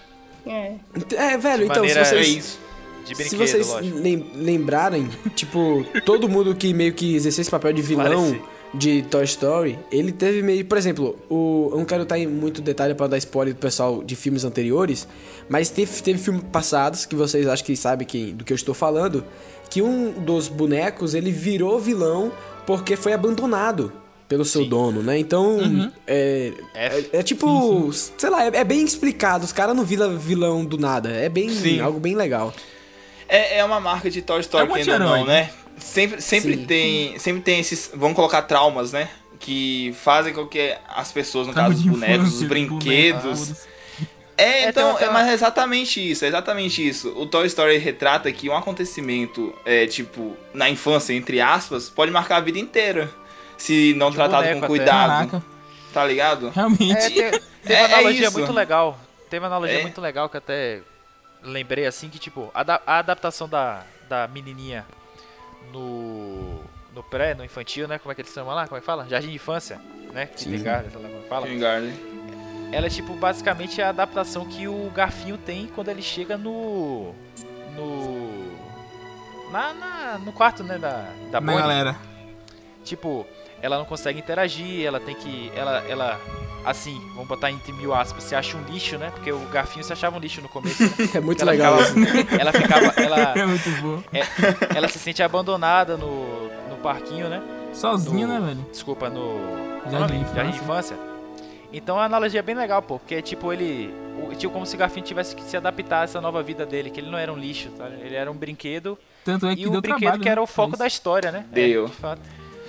[0.45, 0.73] É.
[1.15, 2.27] É, velho, De então, se É vocês.
[2.27, 2.59] isso.
[3.05, 7.81] De Se vocês lem- lembrarem, tipo, todo mundo que meio que exerceu esse papel de
[7.81, 8.41] vilão Esclarecer.
[8.75, 10.63] de Toy Story, ele teve meio.
[10.65, 14.03] Por exemplo, o, eu não quero estar em muito detalhe para dar spoiler do pessoal
[14.03, 15.07] de filmes anteriores,
[15.49, 18.75] mas teve, teve filmes passados que vocês acham que sabem quem, do que eu estou
[18.75, 19.23] falando,
[19.69, 22.31] que um dos bonecos ele virou vilão
[22.77, 23.91] porque foi abandonado
[24.27, 24.69] pelo seu Sim.
[24.69, 25.17] dono, né?
[25.19, 27.09] Então, é, F.
[27.13, 29.43] é, é tipo, sei lá, é, é bem explicado.
[29.43, 31.09] Os caras não viram vilão do nada.
[31.09, 31.81] É bem Sim.
[31.81, 32.53] algo bem legal.
[33.27, 35.19] É, é uma marca de Toy Story, É anti-herói.
[35.19, 35.49] não, né?
[35.77, 36.65] Sempre, sempre Sim.
[36.65, 37.19] tem.
[37.19, 37.91] Sempre tem esses.
[37.93, 39.09] Vamos colocar traumas, né?
[39.39, 43.21] Que fazem com que as pessoas, no Trauma caso, os de bonecos, os brinquedos.
[43.39, 43.67] bonecos.
[44.41, 47.09] É, É, então, é, mas é exatamente isso, é exatamente isso.
[47.17, 52.37] O Toy Story retrata que um acontecimento, é, tipo, na infância, entre aspas, pode marcar
[52.37, 53.09] a vida inteira.
[53.57, 54.67] Se não De tratado boneco com até.
[54.67, 55.07] cuidado.
[55.29, 55.43] Caraca,
[55.93, 56.49] Tá ligado?
[56.49, 57.21] realmente.
[57.21, 58.37] É, tem, tem É- uma é analogia isso.
[58.39, 58.99] muito legal.
[59.29, 59.81] Tem uma analogia É.
[59.81, 60.81] muito legal que até
[61.43, 64.85] lembrei assim que, tipo, a, da- a adaptação da, da menininha
[65.71, 66.59] no,
[66.93, 67.97] no pré, no infantil, né?
[67.99, 68.67] Como é que eles chamam lá?
[68.67, 69.07] Como é que fala?
[69.07, 69.79] Jardim de infância,
[70.13, 70.25] né?
[70.27, 71.47] Kindergarten, sei lá como é que fala.
[71.47, 72.10] Kindergarten.
[72.71, 77.13] Ela é, tipo, basicamente a adaptação que o Garfinho tem quando ele chega no...
[77.75, 78.51] No...
[79.51, 81.59] Na, na- no quarto, né, da, da Bonnie.
[81.59, 81.95] galera.
[82.85, 83.25] Tipo,
[83.61, 85.51] ela não consegue interagir, ela tem que.
[85.55, 86.19] Ela, ela
[86.65, 89.11] assim, vamos botar entre mil aspas, se acha um lixo, né?
[89.13, 90.81] Porque o garfinho se achava um lixo no começo.
[90.83, 90.89] Né?
[91.15, 91.77] É muito ela legal.
[91.79, 92.85] ficava- ela ficava.
[93.01, 94.01] Ela, É muito bom.
[94.73, 97.41] ela se sente abandonada no, no parquinho, né?
[97.73, 98.65] Sozinho, No- né, velho?
[98.71, 99.37] Desculpa, no.
[99.91, 100.97] Jardim de Jardim de infância.
[101.73, 103.93] Então a analogia é bem legal, pô, porque tipo, ele.
[104.37, 106.99] Tipo, como se o Garfinho tivesse que se adaptar a essa nova vida dele, que
[106.99, 107.89] ele não era um lixo, tá?
[108.03, 110.21] Ele era um brinquedo Tanto é que e o brinquedo trabalho.
[110.21, 111.45] que era né, o foco da história, né?
[111.51, 111.85] Deu.
[111.85, 112.21] É, de fato.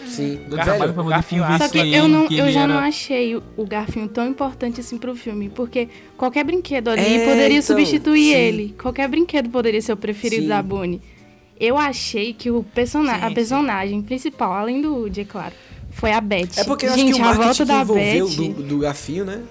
[0.06, 0.36] Sim.
[0.48, 2.72] Deu Garfinho- trabalho pra poder Garfinho- Só que ele eu, não, que eu já era...
[2.74, 7.24] não achei o, o Garfinho tão importante assim pro filme, porque qualquer brinquedo ali É,
[7.24, 8.38] poderia então, substituir sim.
[8.40, 8.74] ele.
[8.80, 10.48] Qualquer brinquedo poderia ser o preferido Sim.
[10.48, 11.00] da Bonnie.
[11.60, 13.34] Eu achei que o persona Sim, a sim.
[13.34, 15.54] personagem principal, além do Woody, é claro,
[15.92, 16.48] foi a Beth.
[16.57, 18.37] É porque eu Gente, acho que o a marketing volta que da envolveu Beth...
[18.37, 19.42] do, do Garfinho, né?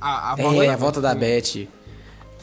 [0.00, 1.68] A, a É, a volta da Beth.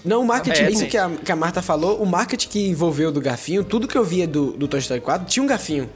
[0.04, 0.88] Não, o marketing, É, isso sim.
[0.88, 4.04] que a, que a Marta falou, o marketing que envolveu do Garfinho, tudo que eu
[4.04, 5.90] via do, do Toy Story 4 tinha um Garfinho.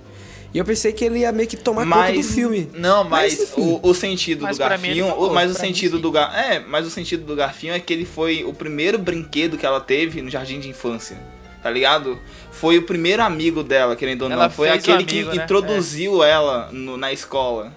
[0.53, 2.69] E eu pensei que ele ia meio que tomar conta do filme.
[2.73, 5.07] Não, mas, Mas, o, o sentido Mas do Garfinho.
[5.09, 7.91] falou, o- mas o sentido do Gar, É, mas o sentido do Garfinho é que
[7.91, 11.17] ele foi o primeiro brinquedo que ela teve no jardim de infância.
[11.61, 12.17] Tá ligado?
[12.59, 14.35] Foi o primeiro amigo dela, querendo ou não.
[14.37, 15.43] Ela Foi aquele amigo, que né?
[15.43, 17.71] introduziu ela no- na escola.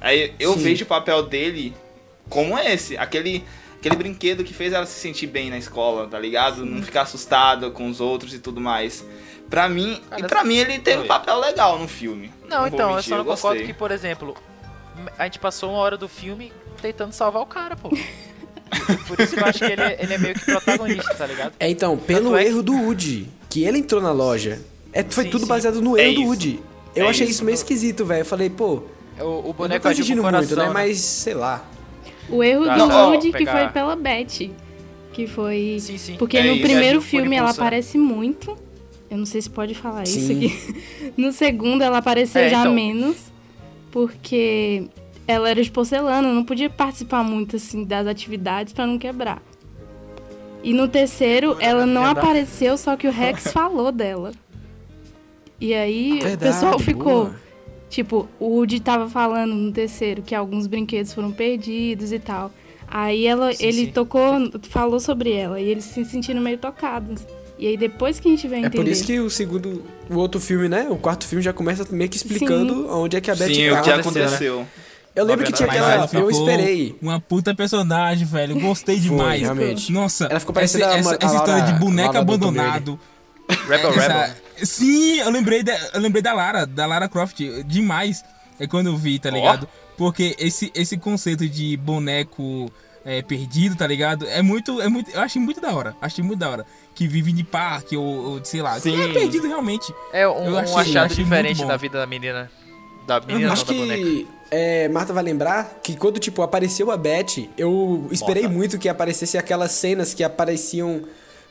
[0.00, 0.58] Aí eu Sim.
[0.60, 1.74] vejo o papel dele
[2.28, 2.96] como esse.
[2.98, 3.44] Aquele,
[3.78, 6.64] aquele brinquedo que fez ela se sentir bem na escola, tá ligado?
[6.66, 9.04] Não ficar assustada com os outros e tudo mais.
[9.48, 12.32] Pra mim, Cara, e pra mim ele teve um papel legal no filme.
[12.48, 13.66] Não, vou então, eu mentir, só não concordo gostei.
[13.66, 14.36] que, por exemplo,
[15.18, 17.88] a gente passou uma hora do filme tentando salvar o cara, pô.
[19.06, 21.52] Por isso que eu acho que ele é, ele é meio que protagonista, tá ligado?
[21.60, 24.60] É, então, pelo é que- erro do Woody, que ele entrou na loja.
[24.92, 25.48] É, foi Sim, tudo sim.
[25.48, 26.28] baseado no É erro do.
[26.28, 26.60] Woody.
[26.94, 27.36] Eu É achei isso.
[27.36, 28.20] isso meio esquisito, velho.
[28.22, 28.82] Eu falei, pô,
[29.18, 30.66] O, o eu não boneco tô agiu exigindo o coração, muito, né?
[30.66, 30.72] né?
[30.72, 31.64] Mas, sei lá.
[32.28, 32.72] O erro Tá.
[32.74, 34.50] do Não, ó, Woody que foi pela Beth.
[35.12, 35.76] Que foi.
[35.80, 36.16] Sim, sim.
[36.16, 36.62] Porque É no isso.
[36.62, 37.52] primeiro Agiu por filme ela né?
[37.52, 38.56] aparece muito.
[39.10, 40.74] Eu não sei se pode falar isso aqui.
[41.16, 42.74] No segundo ela apareceu É, já então.
[42.74, 43.16] menos.
[43.90, 44.84] Porque
[45.26, 49.42] ela era de porcelana, não podia participar muito assim das atividades pra não quebrar.
[50.62, 52.18] E no terceiro ela não Verdade.
[52.26, 54.32] apareceu, só que o Rex falou dela.
[55.60, 57.24] E aí o Verdade, pessoal ficou.
[57.26, 57.46] boa.
[57.88, 62.50] Tipo, o Woody tava falando no terceiro que alguns brinquedos foram perdidos e tal.
[62.88, 63.92] Aí ela, Sim, ele sim.
[63.92, 64.22] tocou,
[64.68, 67.22] falou sobre ela e eles se sentiram meio tocados.
[67.58, 68.76] E aí depois que a gente É entender.
[68.76, 70.88] por isso que o segundo, o outro filme, né?
[70.90, 73.80] O quarto filme já começa meio que explicando onde é que a Beth Sim, tá.
[73.80, 74.66] o que aconteceu, né?
[75.16, 76.08] Eu lembro que tinha aquela.
[76.12, 76.96] Eu esperei.
[77.02, 78.60] Uma puta personagem, velho.
[78.60, 79.40] Gostei Foi, demais.
[79.40, 79.90] realmente.
[79.90, 83.00] Nossa, Ela ficou essa, parecendo a- essa, a essa história de boneco abandonado.
[83.68, 84.34] Rebel Essa- Rebel.
[84.62, 88.22] Sim, eu lembrei, da, eu lembrei da Lara, da Lara Croft, demais.
[88.58, 89.68] É quando eu vi, tá ligado?
[89.96, 92.70] Porque esse, esse conceito de boneco
[93.04, 94.26] é, perdido, tá ligado?
[94.28, 95.10] É muito, é muito.
[95.10, 95.94] Eu achei muito da hora.
[96.00, 96.66] Achei muito da hora.
[96.94, 98.80] Que vive de parque, ou, ou sei lá.
[98.80, 99.12] Que é Sim.
[99.12, 99.92] perdido realmente.
[100.12, 102.50] É um, Eu um achei- achado achei diferente da vida da menina.
[103.06, 104.26] Da menina, Acho não, da boneca.
[104.50, 108.54] É, Marta vai lembrar que quando, tipo, apareceu a Beth, eu esperei Nossa.
[108.54, 111.02] muito que aparecesse aquelas cenas que apareciam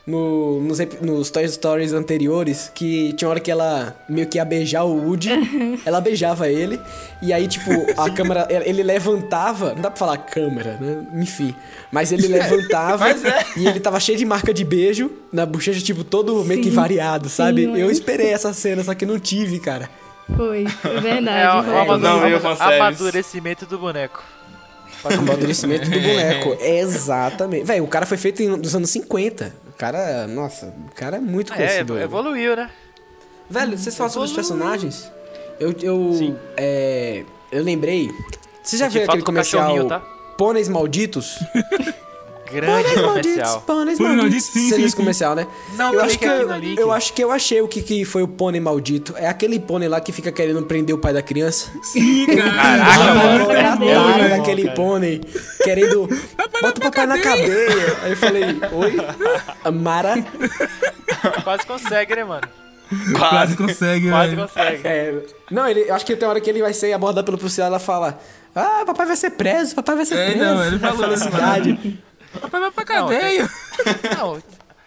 [0.06, 4.84] no- nos, nos Toy Stories anteriores, que tinha hora que ela meio que ia beijar
[4.84, 5.30] o Woody,
[5.84, 6.80] ela beijava ele,
[7.20, 11.04] e aí, tipo, a câmera, ele levantava, não dá pra falar câmera, né?
[11.20, 11.52] Enfim,
[11.90, 13.44] mas ele levantava Mas é.
[13.56, 17.28] e ele tava cheio de marca de beijo na bochecha, tipo, todo meio que variado,
[17.28, 17.64] sabe?
[17.64, 19.90] Sim, eu esperei essa cena, só que não tive, cara.
[20.34, 21.28] Foi, é verdade.
[21.38, 21.72] É o, foi.
[21.72, 22.80] o amadu- Não, eu, amadu- fanservice.
[22.80, 24.22] amadurecimento do boneco.
[25.04, 26.56] Amadurecimento do boneco.
[26.64, 27.64] Exatamente.
[27.64, 29.54] Véi, o cara foi feito em- nos anos 50.
[29.68, 31.98] O cara, nossa, o cara é muito É, conhecido.
[31.98, 32.70] evoluiu, né?
[33.48, 35.10] Velho, vocês falam sobre os personagens?
[35.60, 36.36] Eu, eu, Sim.
[36.56, 38.10] é, eu lembrei.
[38.62, 40.00] Você já viu aquele comercial tá?
[40.36, 41.38] Pôneis Malditos?
[42.52, 43.60] Grande Pôneis Malditos, comercial.
[43.62, 44.16] Pôneis Pôneis Malditos.
[44.16, 44.96] Malditos, sim, sim, sim.
[44.96, 45.46] comercial, né?
[45.76, 46.78] Não, eu acho, clica que aqui eu, no link.
[46.78, 49.14] eu acho que eu achei o que, que foi o pônei maldito.
[49.16, 51.70] É aquele pônei lá que fica querendo prender o pai da criança.
[51.82, 52.50] Sim, cara.
[52.52, 54.74] Caraca, mano, é doido bom, daquele cara.
[54.76, 55.20] pônei,
[55.62, 56.08] querendo.
[56.62, 57.96] Bota o papai na cadeia.
[58.02, 58.96] Aí eu falei, oi?
[59.64, 60.14] Amara?
[61.44, 62.46] Quase consegue, né, mano?
[63.18, 64.42] Quase consegue, Quase velho.
[64.48, 64.80] consegue.
[64.86, 67.66] É, não, ele, eu acho que tem hora que ele vai ser abordado pelo policial
[67.66, 68.16] e ela fala:
[68.54, 70.44] Ah, papai vai ser preso, papai vai ser É, preso.
[70.44, 71.98] não, ele falou Na isso, cidade.
[72.40, 72.60] Vai pra
[73.00, 73.48] Não, cadeia.
[74.18, 74.42] Não,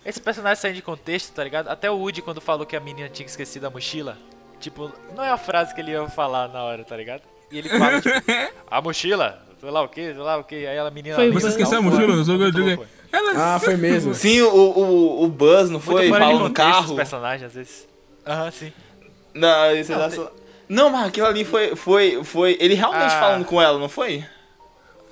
[0.05, 1.67] esse personagem saindo de contexto, tá ligado?
[1.67, 4.17] Até o Woody, quando falou que a menina tinha esquecido a mochila,
[4.59, 7.21] tipo, não é a frase que ele ia falar na hora, tá ligado?
[7.51, 8.15] E ele fala, tipo,
[8.69, 11.15] a mochila, sei lá o que, sei lá o que, aí ela menina...
[11.15, 12.13] Foi "Não, Você não, esqueceu a mochila?
[12.15, 12.77] Eu gordinho.
[12.77, 13.55] bom, pô." Ela...
[13.55, 14.13] Ah, foi mesmo.
[14.15, 16.09] Sim, o, o, o Buzz, não foi?
[16.09, 16.85] Falando no carro.
[16.85, 17.87] os personagens, às vezes.
[18.25, 18.71] Aham, sim.
[19.33, 20.27] Não, isso Não, não, tem-
[20.67, 23.19] não, mas aquilo ali foi, foi, foi ele realmente Ah.
[23.19, 24.23] falando com ela, não foi?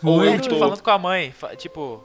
[0.02, 0.28] Foi.
[0.30, 2.04] É, eu tipo, falando com a mãe, fa- tipo...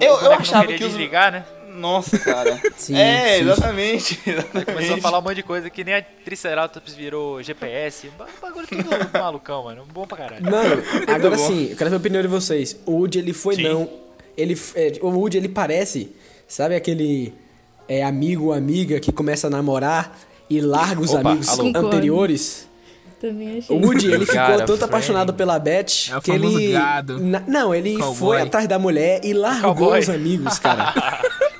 [0.00, 1.44] Eu- eu achava que os- desligar, né?
[1.74, 2.60] Nossa, cara.
[2.76, 3.42] Sim, é, sim.
[3.42, 4.20] exatamente.
[4.26, 5.00] Aí começou a exatamente.
[5.00, 8.08] falar um monte de coisa que nem a Triceratops virou GPS.
[8.18, 9.84] ba- Bagulho tudo malucão, mano.
[9.92, 10.42] Bom pra caralho.
[10.44, 12.76] Mano, agora sim, eu quero ver a opinião de vocês.
[12.84, 13.62] O Woody, ele foi Sim.
[13.62, 13.88] não.
[14.36, 16.10] Ele, é, o Woody, ele parece,
[16.48, 17.32] sabe aquele
[17.88, 20.18] é, amigo ou amiga que começa a namorar
[20.50, 21.64] e larga os Opa, amigos alô.
[21.64, 21.86] Concordo.
[21.88, 22.67] anteriores?
[23.20, 23.76] Também achei.
[23.76, 26.72] O Woody, ele ficou Cara, tanto apaixonado pela Beth É que ele.
[26.72, 27.18] gado.
[27.18, 28.14] Na- não, ele Cowboy.
[28.16, 29.98] foi atrás da mulher e largou Cowboy.
[29.98, 30.94] os amigos, cara.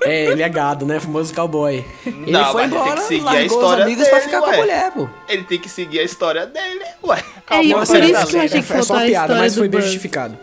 [0.02, 1.00] é, ele é gado, né?
[1.00, 1.84] Famoso cowboy.
[2.06, 4.28] Ele Não, foi ele tem embora, que seguir a largou os história amigos pra dele,
[4.30, 4.56] ficar com a ué.
[4.56, 5.08] mulher, pô.
[5.28, 7.24] Ele tem que seguir a história dele, ué.
[7.50, 9.34] É, e por isso que eu achei que é, é só faltou uma a piada,
[9.34, 10.38] mas foi bem justificado.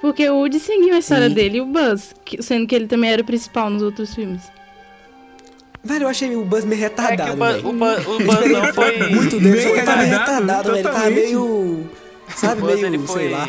[0.00, 1.34] Porque o Woody seguiu a história Sim.
[1.34, 4.42] dele e o Buzz, sendo que ele também era o principal nos outros filmes.
[5.82, 7.68] Velho, eu achei o Buzz meio É que retardado, o, Buzz- velho.
[7.68, 9.10] o, Buzz- o Buzz não foi.
[9.10, 10.78] Muito dele, ele tava meio retardado, retardado, velho.
[10.78, 11.90] Ele tava meio.
[12.34, 13.22] Sabe, Buzz, ele meio, foi.
[13.22, 13.48] sei lá.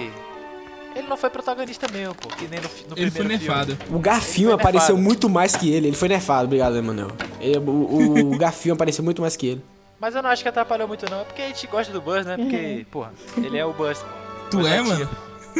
[0.96, 2.28] Ele não foi protagonista mesmo, pô.
[2.30, 3.58] Que nem no, no Ele foi primeiro filme.
[3.65, 3.78] nerfado.
[3.89, 5.04] O Garfinho Ele apareceu nerfado.
[5.04, 5.88] muito mais que ele.
[5.88, 7.12] Ele foi nerfado, obrigado, Emanuel.
[7.39, 9.62] Ele- O, o Garfinho apareceu muito mais que ele.
[10.00, 11.22] Mas eu não acho que atrapalhou muito, não.
[11.22, 12.38] É porque a gente gosta do Buzz, né?
[12.38, 14.04] Porque, porra, ele é o Buzz.
[14.52, 15.10] Tu Buzz é, mano?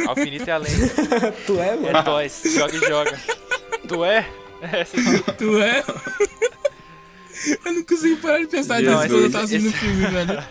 [0.08, 0.72] Alfinito e além.
[1.46, 1.96] tu é, mano?
[1.98, 2.42] É toys.
[2.46, 3.18] Joga e joga.
[3.88, 4.26] Tu é?
[4.62, 4.98] É, sim.
[5.38, 5.82] Tu é?
[7.64, 10.44] Eu não consegui parar de pensar nisso quando eu tava assistindo o filme, velho.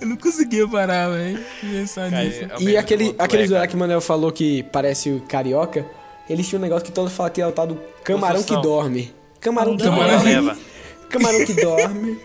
[0.00, 1.38] Eu não conseguia parar, velho.
[1.62, 2.40] de Pensar Cara, nisso.
[2.44, 5.84] é E aquele, aquele zoeira que o Manuel falou que parece o carioca,
[6.30, 7.74] eles tinham um negócio que todos falam que é o tal do
[8.04, 9.12] camarão que dorme.
[9.40, 10.08] Camarão que Camarão.
[10.16, 10.24] dorme.
[10.30, 10.58] leva.
[11.10, 12.20] Camarão que dorme.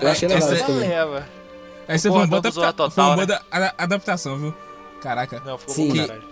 [0.00, 0.88] Eu achei legal Essa- isso também.
[0.88, 1.28] leva.
[1.86, 2.52] Porra, foi uma boa, adapta...
[2.52, 4.54] foi uma total, boa ada- adaptação, viu?
[5.02, 5.42] Caraca.
[5.44, 5.88] Não, ficou Sim.
[5.88, 6.22] bom, caralho.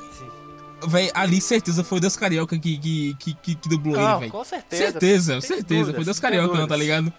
[0.86, 4.30] Véi, ali certeza foi Deus Carioca que, que, que, que, que dublou ele, Não, velho.
[4.32, 4.82] com certeza.
[4.82, 5.64] Certeza, certeza.
[5.66, 7.12] dúvidas, foi Deus Carioca, não, tá ligado?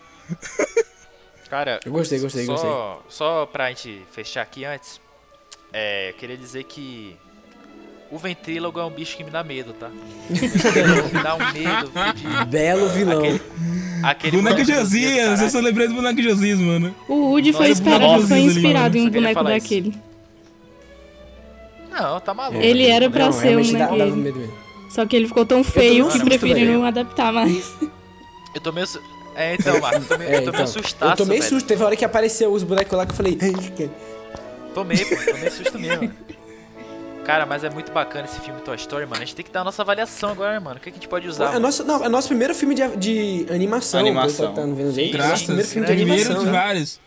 [1.50, 2.72] Cara, Eu gostei, gostei, só, gostei.
[3.10, 5.00] Só pra gente fechar aqui antes,
[5.72, 7.15] é, eu queria dizer que
[8.12, 9.89] o ventrílogo é um bicho que me dá medo, tá?
[10.30, 12.46] Me dá um medo de...
[12.46, 13.20] Belo vilão.
[13.20, 13.41] Aquele,
[14.04, 16.93] aquele Boneco Josias, eu só lembrei do boneco Josias, mano.
[17.08, 18.98] O Woody foi, esperado, foi ali, inspirado mano.
[18.98, 19.93] em um boneco falar isso.
[21.99, 22.62] Não, tá maluco.
[22.62, 23.89] Ele era pra Não, ser um dá-.
[24.89, 26.86] Só que ele ficou tão feio não que preferiram velho.
[26.86, 27.73] adaptar mais.
[28.55, 28.88] Eu tô meio...
[29.36, 31.49] É, então, Marcos, eu tô meio, É, eu tô meio então, sustaço, eu tomei velho.
[31.49, 31.67] susto.
[31.67, 33.38] Teve hora que apareceu os bonecos lá que eu falei.
[33.41, 33.89] "Ai,
[34.73, 36.12] Tomei, pô, tomei susto mesmo.
[37.25, 39.17] Cara, mas é muito bacana esse filme Toy Story, mano.
[39.21, 40.77] A gente tem que dar a nossa avaliação agora, né, mano.
[40.77, 41.53] O que a gente pode usar?
[41.55, 43.99] É nosso, não, é nosso primeiro filme de, de animação.
[43.99, 44.53] Animação.
[44.53, 45.43] que Tá Nosso Graças.
[45.43, 46.39] primeiro filme de Primeiro animação.
[46.39, 46.51] de né?
[46.51, 46.99] vários.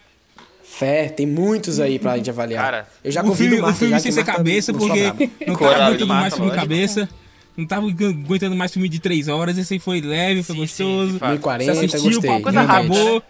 [0.80, 2.64] Fé, tem muitos aí pra gente avaliar.
[2.64, 4.72] Cara, eu já o convido filme, o o Marcos filme já, sem ser o cabeça,
[4.72, 5.12] porque
[5.46, 6.62] não tava aguentando mais filme lógico.
[6.68, 7.08] cabeça.
[7.54, 9.58] Não tava aguentando mais filme de 3 horas.
[9.58, 11.12] Esse aí foi leve, foi Sim, sim, gostoso.
[11.12, 11.28] de fato.
[11.38, 12.40] Você 1040, assistiu, gostei.
[12.40, 13.22] coisa acabou.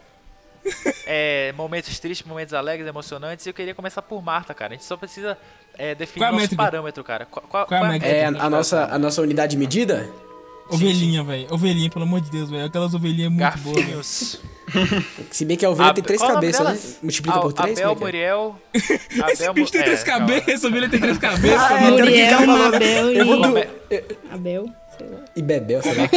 [1.07, 3.45] é, momentos tristes, momentos alegres, emocionantes.
[3.47, 4.75] E eu queria começar por Marta, cara.
[4.75, 5.37] A gente só precisa
[5.77, 6.63] é, definir Qual é nosso métrica?
[6.63, 7.27] parâmetro, cara.
[7.27, 7.97] Qual, qual, Qual é a?
[7.97, 10.09] É, que a, nossa, a nossa unidade de medida?
[10.71, 11.47] Ovelhinha, velho.
[11.51, 12.65] Ovelhinha, pelo amor de Deus, velho.
[12.67, 13.63] Aquelas ovelhinhas muito boas.
[13.65, 13.77] velho.
[13.77, 14.41] Garfinhos.
[15.33, 16.99] Se bem que a ovelha A- tem três nome cabeças, né?
[17.03, 18.21] Multiplica A- por três, Abel, como é que é?
[18.37, 18.61] Muriel.
[19.33, 22.39] Esse Abel, bicho tem é, três cabeças, a ovelha tem três cabeças, Ah, é, Muriel,
[22.47, 23.95] vou e...
[23.95, 25.19] é- Abel, sei lá.
[25.35, 26.09] E Bebel, sei lá.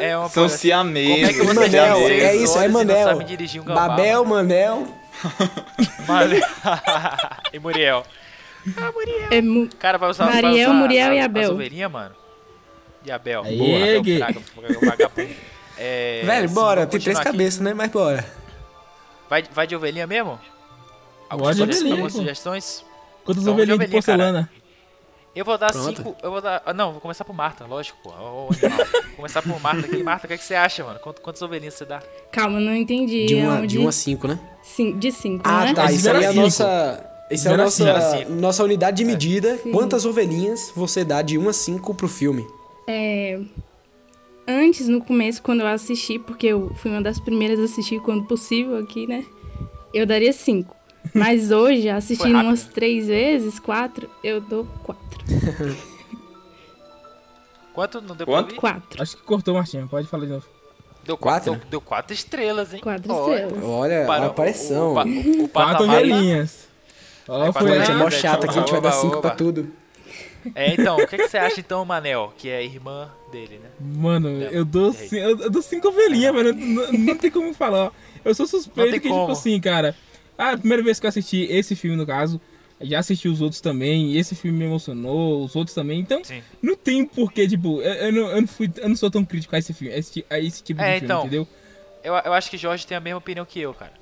[0.00, 1.14] É, é uma São coisa- siameses.
[1.14, 3.04] Como é que você Manel, é isso, é Manel.
[3.08, 4.88] sabe dirigir um Babel, Manel.
[7.52, 8.04] E Muriel.
[9.30, 9.68] É mu...
[9.78, 11.42] Cara, vai usar, vai Mariel, usar Muriel a- e Abel.
[11.44, 12.14] As ovelhinhas, mano.
[13.04, 13.42] E Abel.
[13.44, 13.76] Aí, Boa.
[13.82, 14.18] Abel Gui.
[14.18, 14.40] Fraga,
[14.82, 15.28] vagabundo.
[15.76, 16.86] É, Velho, sim, bora.
[16.86, 17.26] Tem três aqui.
[17.32, 17.74] cabeças, né?
[17.74, 18.24] Mas bora.
[19.28, 20.38] Vai, vai de ovelhinha mesmo?
[20.38, 20.40] Pode
[21.28, 22.84] Algumas ovelhinha, algumas sugestões?
[23.24, 24.18] Quantas Então, ovelhinhas de ovelhinha, cara.
[24.18, 24.50] porcelana?
[25.34, 25.96] Eu vou dar Pronto.
[25.96, 26.16] cinco.
[26.22, 26.62] Eu vou dar.
[26.64, 28.10] ah, Não, vou começar por Marta, lógico, pô.
[28.12, 28.50] Vou
[29.16, 30.00] começar por Marta aqui.
[30.00, 31.00] Marta, o que, é que você acha, mano?
[31.00, 32.00] Quanto- Quantas ovelhinhas você dá?
[32.30, 33.26] Calma, não entendi.
[33.26, 34.38] De é uma, onde- de a cinco, né?
[34.62, 35.74] Cin- De cinco, Ah, né?
[35.74, 35.90] tá.
[35.90, 37.10] Isso aí é a nossa.
[37.32, 39.56] Isso é a nossa, nossa unidade de medida.
[39.56, 39.72] Sim.
[39.72, 42.46] Quantas ovelhinhas você dá de 1 a 5 pro filme?
[42.86, 43.40] É,
[44.46, 48.24] Antes, no começo, quando eu assisti, porque eu fui uma das primeiras a assistir quando
[48.24, 49.24] possível aqui, né?
[49.92, 50.76] Eu daria cinco.
[51.14, 55.24] Mas hoje, assistindo umas três vezes, quatro, eu dou quatro.
[57.72, 58.02] Quanto?
[58.02, 58.54] Não deu Quanto?
[58.54, 59.02] Quatro.
[59.02, 59.88] Acho que cortou, Martinho.
[59.88, 60.46] Pode falar de novo.
[61.04, 61.52] Deu Quatro?
[61.52, 62.80] Deu, deu quatro estrelas, hein?
[62.80, 63.64] Quatro Olha, estrelas.
[63.64, 64.94] Olha, para- a pressão.
[64.94, 65.86] O, o, o, o Quatro.
[67.28, 69.06] Ó, É, foi a gente é mó chato aqui, a gente vai dar oba, 5
[69.12, 69.20] oba.
[69.20, 69.70] pra tudo.
[70.54, 72.32] É, então, o que, que você acha então, Manel?
[72.36, 73.70] Que é irmã dele, né?
[73.80, 76.52] Mano, Não, eu dou, eu, dou cinco ovelhinhas, mano.
[76.52, 77.92] Não, não tem como falar.
[78.24, 79.22] Eu sou suspeito que, como.
[79.22, 79.94] tipo assim, cara.
[80.36, 82.40] Ah, a primeira vez que eu assisti esse filme, no caso,
[82.80, 84.10] já assisti os outros também.
[84.12, 86.00] E esse filme me emocionou, os outros também.
[86.00, 86.42] Então, Sim.
[86.60, 89.54] não tem porquê, tipo, eu, eu não, eu, não fui, eu não sou tão crítico
[89.54, 91.20] a esse filme, a esse, a esse tipo É, de filme, então.
[91.22, 91.48] entendeu?
[92.02, 93.92] Eu, eu acho que Jorge tem a mesma opinião que eu, cara.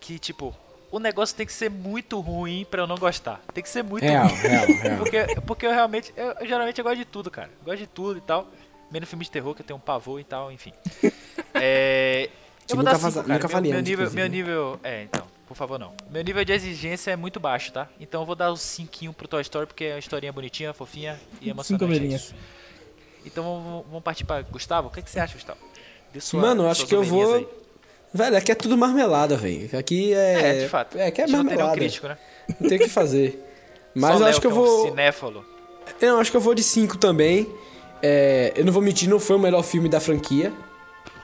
[0.00, 0.54] Que, tipo,
[0.96, 3.40] o negócio tem que ser muito ruim pra eu não gostar.
[3.54, 4.36] Tem que ser muito Real, ruim.
[4.36, 4.96] real, real.
[4.98, 7.50] Porque, porque eu realmente, eu, eu geralmente eu gosto de tudo, cara.
[7.64, 8.48] Gosto de tudo e tal.
[8.90, 10.72] Menos filme de terror, que eu tenho um pavor e tal, enfim.
[11.58, 12.28] É,
[12.68, 13.28] eu vou nunca dar 5, cara.
[13.28, 14.80] nunca Meu, falei meu nível, meu nível...
[14.84, 15.94] É, então, por favor, não.
[16.10, 17.88] Meu nível de exigência é muito baixo, tá?
[17.98, 21.18] Então eu vou dar os 5 pro Toy Story, porque é uma historinha bonitinha, fofinha
[21.40, 21.84] e emocionante.
[21.94, 22.34] Cinco é isso.
[23.24, 24.88] Então vamos, vamos partir pra Gustavo.
[24.88, 25.58] O que, que você acha, Gustavo?
[26.20, 27.34] Sua- Mano, eu acho que eu vou.
[27.34, 27.48] aí.
[28.16, 29.68] Velho, aqui é tudo marmelada, velho.
[29.78, 30.32] Aqui é.
[30.58, 30.96] É, de fato.
[30.98, 31.76] É, aqui é A gente não tem marmelada.
[31.78, 32.16] crítico, né?
[32.60, 33.42] Não tem o que fazer.
[33.94, 34.86] Mas eu acho que eu é um vou.
[34.88, 35.44] cinéfalo.
[36.00, 37.46] Eu acho que eu vou de 5 também.
[38.02, 40.52] É, eu não vou mentir, não foi o melhor filme da franquia.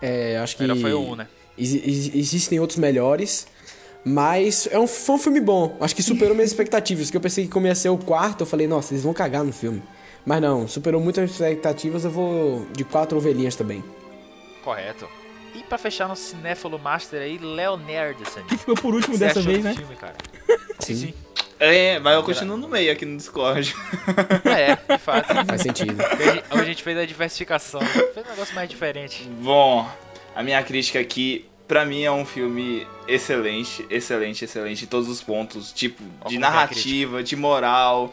[0.00, 0.62] É, acho que.
[0.62, 1.28] Melhor foi o 1, né?
[1.58, 3.46] exi- exi- existem outros melhores.
[4.04, 5.76] Mas é um, foi um filme bom.
[5.80, 7.10] Acho que superou minhas expectativas.
[7.10, 9.44] Que eu pensei que como ia ser o quarto, eu falei, nossa, eles vão cagar
[9.44, 9.80] no filme.
[10.26, 12.04] Mas não, superou muitas expectativas.
[12.04, 13.82] Eu vou de quatro ovelhinhas também.
[14.64, 15.06] Correto.
[15.54, 18.42] E pra fechar nosso cinéfalo master aí, Léo Nerdson.
[18.44, 19.74] Que ficou por último Você dessa vez, né?
[19.74, 20.14] filme, cara?
[20.80, 20.94] Sim.
[20.94, 21.14] Sim.
[21.60, 23.72] É, mas eu continuo no meio aqui no Discord.
[24.44, 25.28] É, de fato.
[25.46, 25.94] Faz sentido.
[26.02, 27.80] Hoje, hoje a gente fez a diversificação.
[27.80, 29.28] Fez um negócio mais diferente.
[29.40, 29.88] Bom,
[30.34, 35.22] a minha crítica aqui, pra mim é um filme excelente, excelente, excelente em todos os
[35.22, 38.12] pontos, tipo, Ó, de é narrativa, de moral.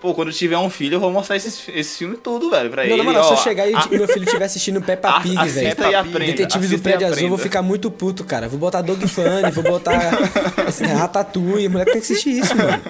[0.00, 2.84] Pô, quando eu tiver um filho, eu vou mostrar esse, esse filme tudo, velho, pra
[2.86, 3.02] Não, ele.
[3.02, 5.68] moral, se ó, eu chegar e a- tipo, meu filho estiver assistindo Peppa Pig, velho.
[5.68, 6.26] e.
[6.26, 8.48] Detetives do Prédio Azul, eu vou ficar muito puto, cara.
[8.48, 9.98] Vou botar Dog Funny, vou botar
[10.66, 11.66] esse Ratatouille.
[11.66, 12.80] O moleque tem que assistir isso, mano.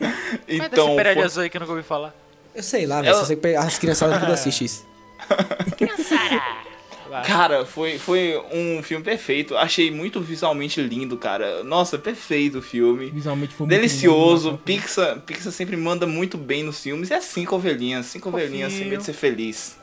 [0.00, 0.12] Mas
[0.48, 2.14] Então, Império foi- Azul aí que eu nunca ouvi falar.
[2.54, 3.14] Eu sei lá, velho.
[3.14, 4.86] Eu- as criançadas tudo assistem isso.
[7.08, 7.24] Vai.
[7.24, 9.56] Cara, foi, foi um filme perfeito.
[9.56, 11.64] Achei muito visualmente lindo, cara.
[11.64, 13.10] Nossa, perfeito o filme.
[13.10, 14.48] Visualmente foi muito Delicioso.
[14.50, 17.10] lindo, Pixar, Pixar sempre manda muito bem nos filmes.
[17.10, 18.06] E é cinco ovelhinhas.
[18.06, 18.46] Cinco Fofinho.
[18.46, 19.76] ovelhinhas sem medo de ser feliz.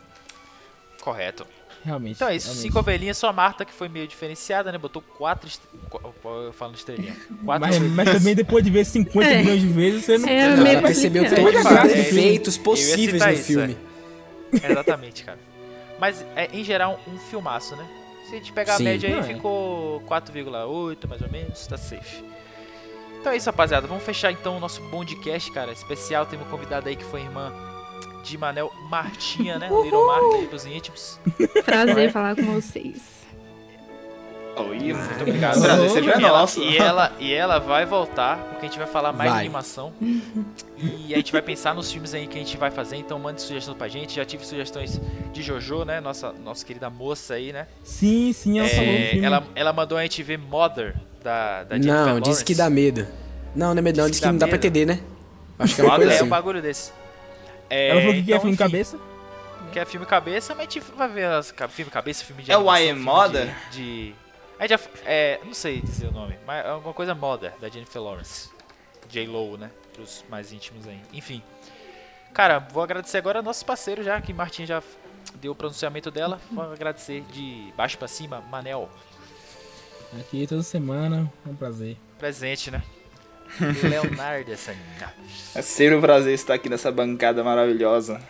[1.01, 1.45] Correto.
[1.83, 2.15] Realmente.
[2.15, 2.61] Então é isso, realmente.
[2.63, 4.77] cinco ovelhinhas, só a Marta que foi meio diferenciada, né?
[4.77, 5.47] Botou quatro.
[5.47, 7.15] est- qu- Eu falo estrelinha.
[7.45, 9.37] Quatro Mas, mas também depois de ver 50 É.
[9.43, 10.27] milhões de vezes, você não.
[10.27, 12.55] É, Ela meio percebeu todos os defeitos.
[12.55, 13.77] Eu ia possíveis no isso, filme.
[14.51, 15.37] Exatamente, cara.
[15.99, 17.87] Mas é, em geral um filmaço, né?
[18.25, 18.83] Se a gente pegar Sim.
[18.83, 19.23] a média aí, é.
[19.23, 22.23] ficou 4,8 mais ou menos, tá safe.
[23.19, 23.87] Então é isso, rapaziada.
[23.87, 25.71] Vamos fechar então o nosso Bondcast, cara.
[25.71, 27.51] Especial, tem uma convidada aí que foi irmã
[28.23, 29.69] de Manel Martinha, né?
[29.69, 31.19] Little Marta aí pros íntimos.
[31.63, 33.25] Prazer falar com vocês.
[34.57, 35.61] Oi, Muito obrigado.
[35.61, 36.61] Prazer é E ela, nosso.
[36.61, 39.45] e, ela, e ela vai voltar, porque a gente vai falar mais de Vai.
[39.45, 39.91] animação.
[40.77, 43.41] E a gente vai pensar nos filmes aí que a gente vai fazer, então mande
[43.41, 44.15] sugestões pra gente.
[44.15, 44.99] Já tive sugestões
[45.33, 45.99] de Jojo, né?
[45.99, 47.67] Nossa, nossa querida moça aí, né?
[47.83, 49.25] Sim, sim, ela falou É, filme.
[49.25, 52.29] ela, ela mandou a gente ver Mother, da, da Jennifer Não, Lawrence.
[52.31, 53.05] disse que dá medo.
[53.55, 54.05] Não, não é medo, não.
[54.05, 54.67] Diz Disse que que não dá dá pra medo.
[54.67, 54.99] entender, né?
[55.59, 56.25] Acho que é uma coisa É assim.
[56.25, 56.91] um bagulho desse.
[57.69, 58.97] É, Ela falou que então, quer filme enfim, cabeça.
[59.73, 62.73] Quer filme cabeça, mas a gente vai ver as, filme cabeça, filme de É o
[62.73, 63.53] I Am Mother?
[63.71, 63.77] De,
[64.11, 64.15] de-
[64.57, 67.69] a gente já, é, não sei dizer o nome, mas é alguma coisa Mother, da
[67.69, 68.49] Jennifer Lawrence.
[69.09, 69.69] J-Lo, né?
[69.93, 70.99] Pros mais íntimos aí.
[71.13, 71.41] Enfim.
[72.33, 74.81] Cara, vou agradecer agora nossos parceiros já, que Martin já
[75.35, 76.39] deu o pronunciamento dela.
[76.51, 78.89] Vou agradecer de baixo pra cima, Manel.
[80.19, 81.97] Aqui toda semana, é um prazer.
[82.17, 82.83] Presente, né?
[83.83, 84.75] Leonardo, essa
[85.53, 88.21] É sempre um prazer estar aqui nessa bancada maravilhosa.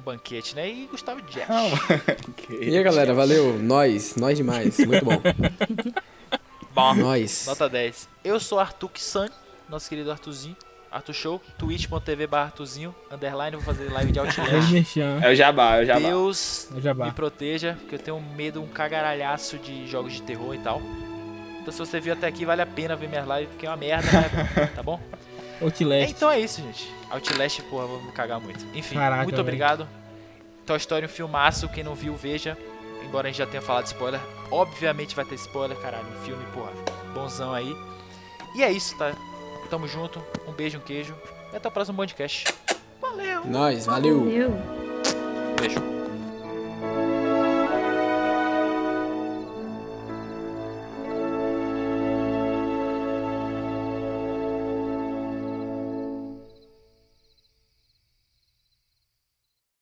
[0.00, 0.68] Banquete, né?
[0.68, 1.46] E Gustavo Jet.
[2.50, 3.58] E aí, galera, valeu.
[3.58, 4.78] Nós, nós demais.
[4.78, 5.20] Muito bom.
[6.74, 7.46] Bom, Nós.
[7.46, 8.08] nota 10.
[8.24, 9.28] Eu sou Arthur Kissan,
[9.68, 10.56] nosso querido Arthurzinho.
[10.90, 14.98] Arthur Show, twitch.tv barra Arthurzinho, underline, vou fazer live de Outlast.
[15.22, 16.00] É o Jabá, é o Jabá.
[16.08, 17.04] Deus É o Jabá.
[17.06, 20.82] me proteja, porque eu tenho medo, um cagaralhaço de jogos de terror e tal.
[21.60, 23.76] Então se você viu até aqui, vale a pena ver minhas lives, porque é uma
[23.76, 24.66] merda, né?
[24.74, 24.98] Tá bom?
[25.60, 26.10] Outlast.
[26.10, 26.92] Então é isso, gente.
[27.10, 28.64] Outlast, porra, vou me cagar muito.
[28.74, 29.88] Enfim, Caraca, muito obrigado.
[30.66, 32.56] Toy Story é um filmaço, quem não viu, veja.
[33.04, 34.20] Embora a gente já tenha falado de spoiler,
[34.50, 36.06] obviamente vai ter spoiler, caralho.
[36.06, 36.72] Um filme, porra,
[37.14, 37.74] bonzão aí.
[38.54, 39.12] E é isso, tá?
[39.68, 40.22] Tamo junto.
[40.46, 41.14] Um beijo, um queijo.
[41.52, 42.52] E até o próximo podcast.
[43.00, 43.44] Valeu!
[43.46, 44.20] Nós, valeu.
[44.20, 45.89] Valeu.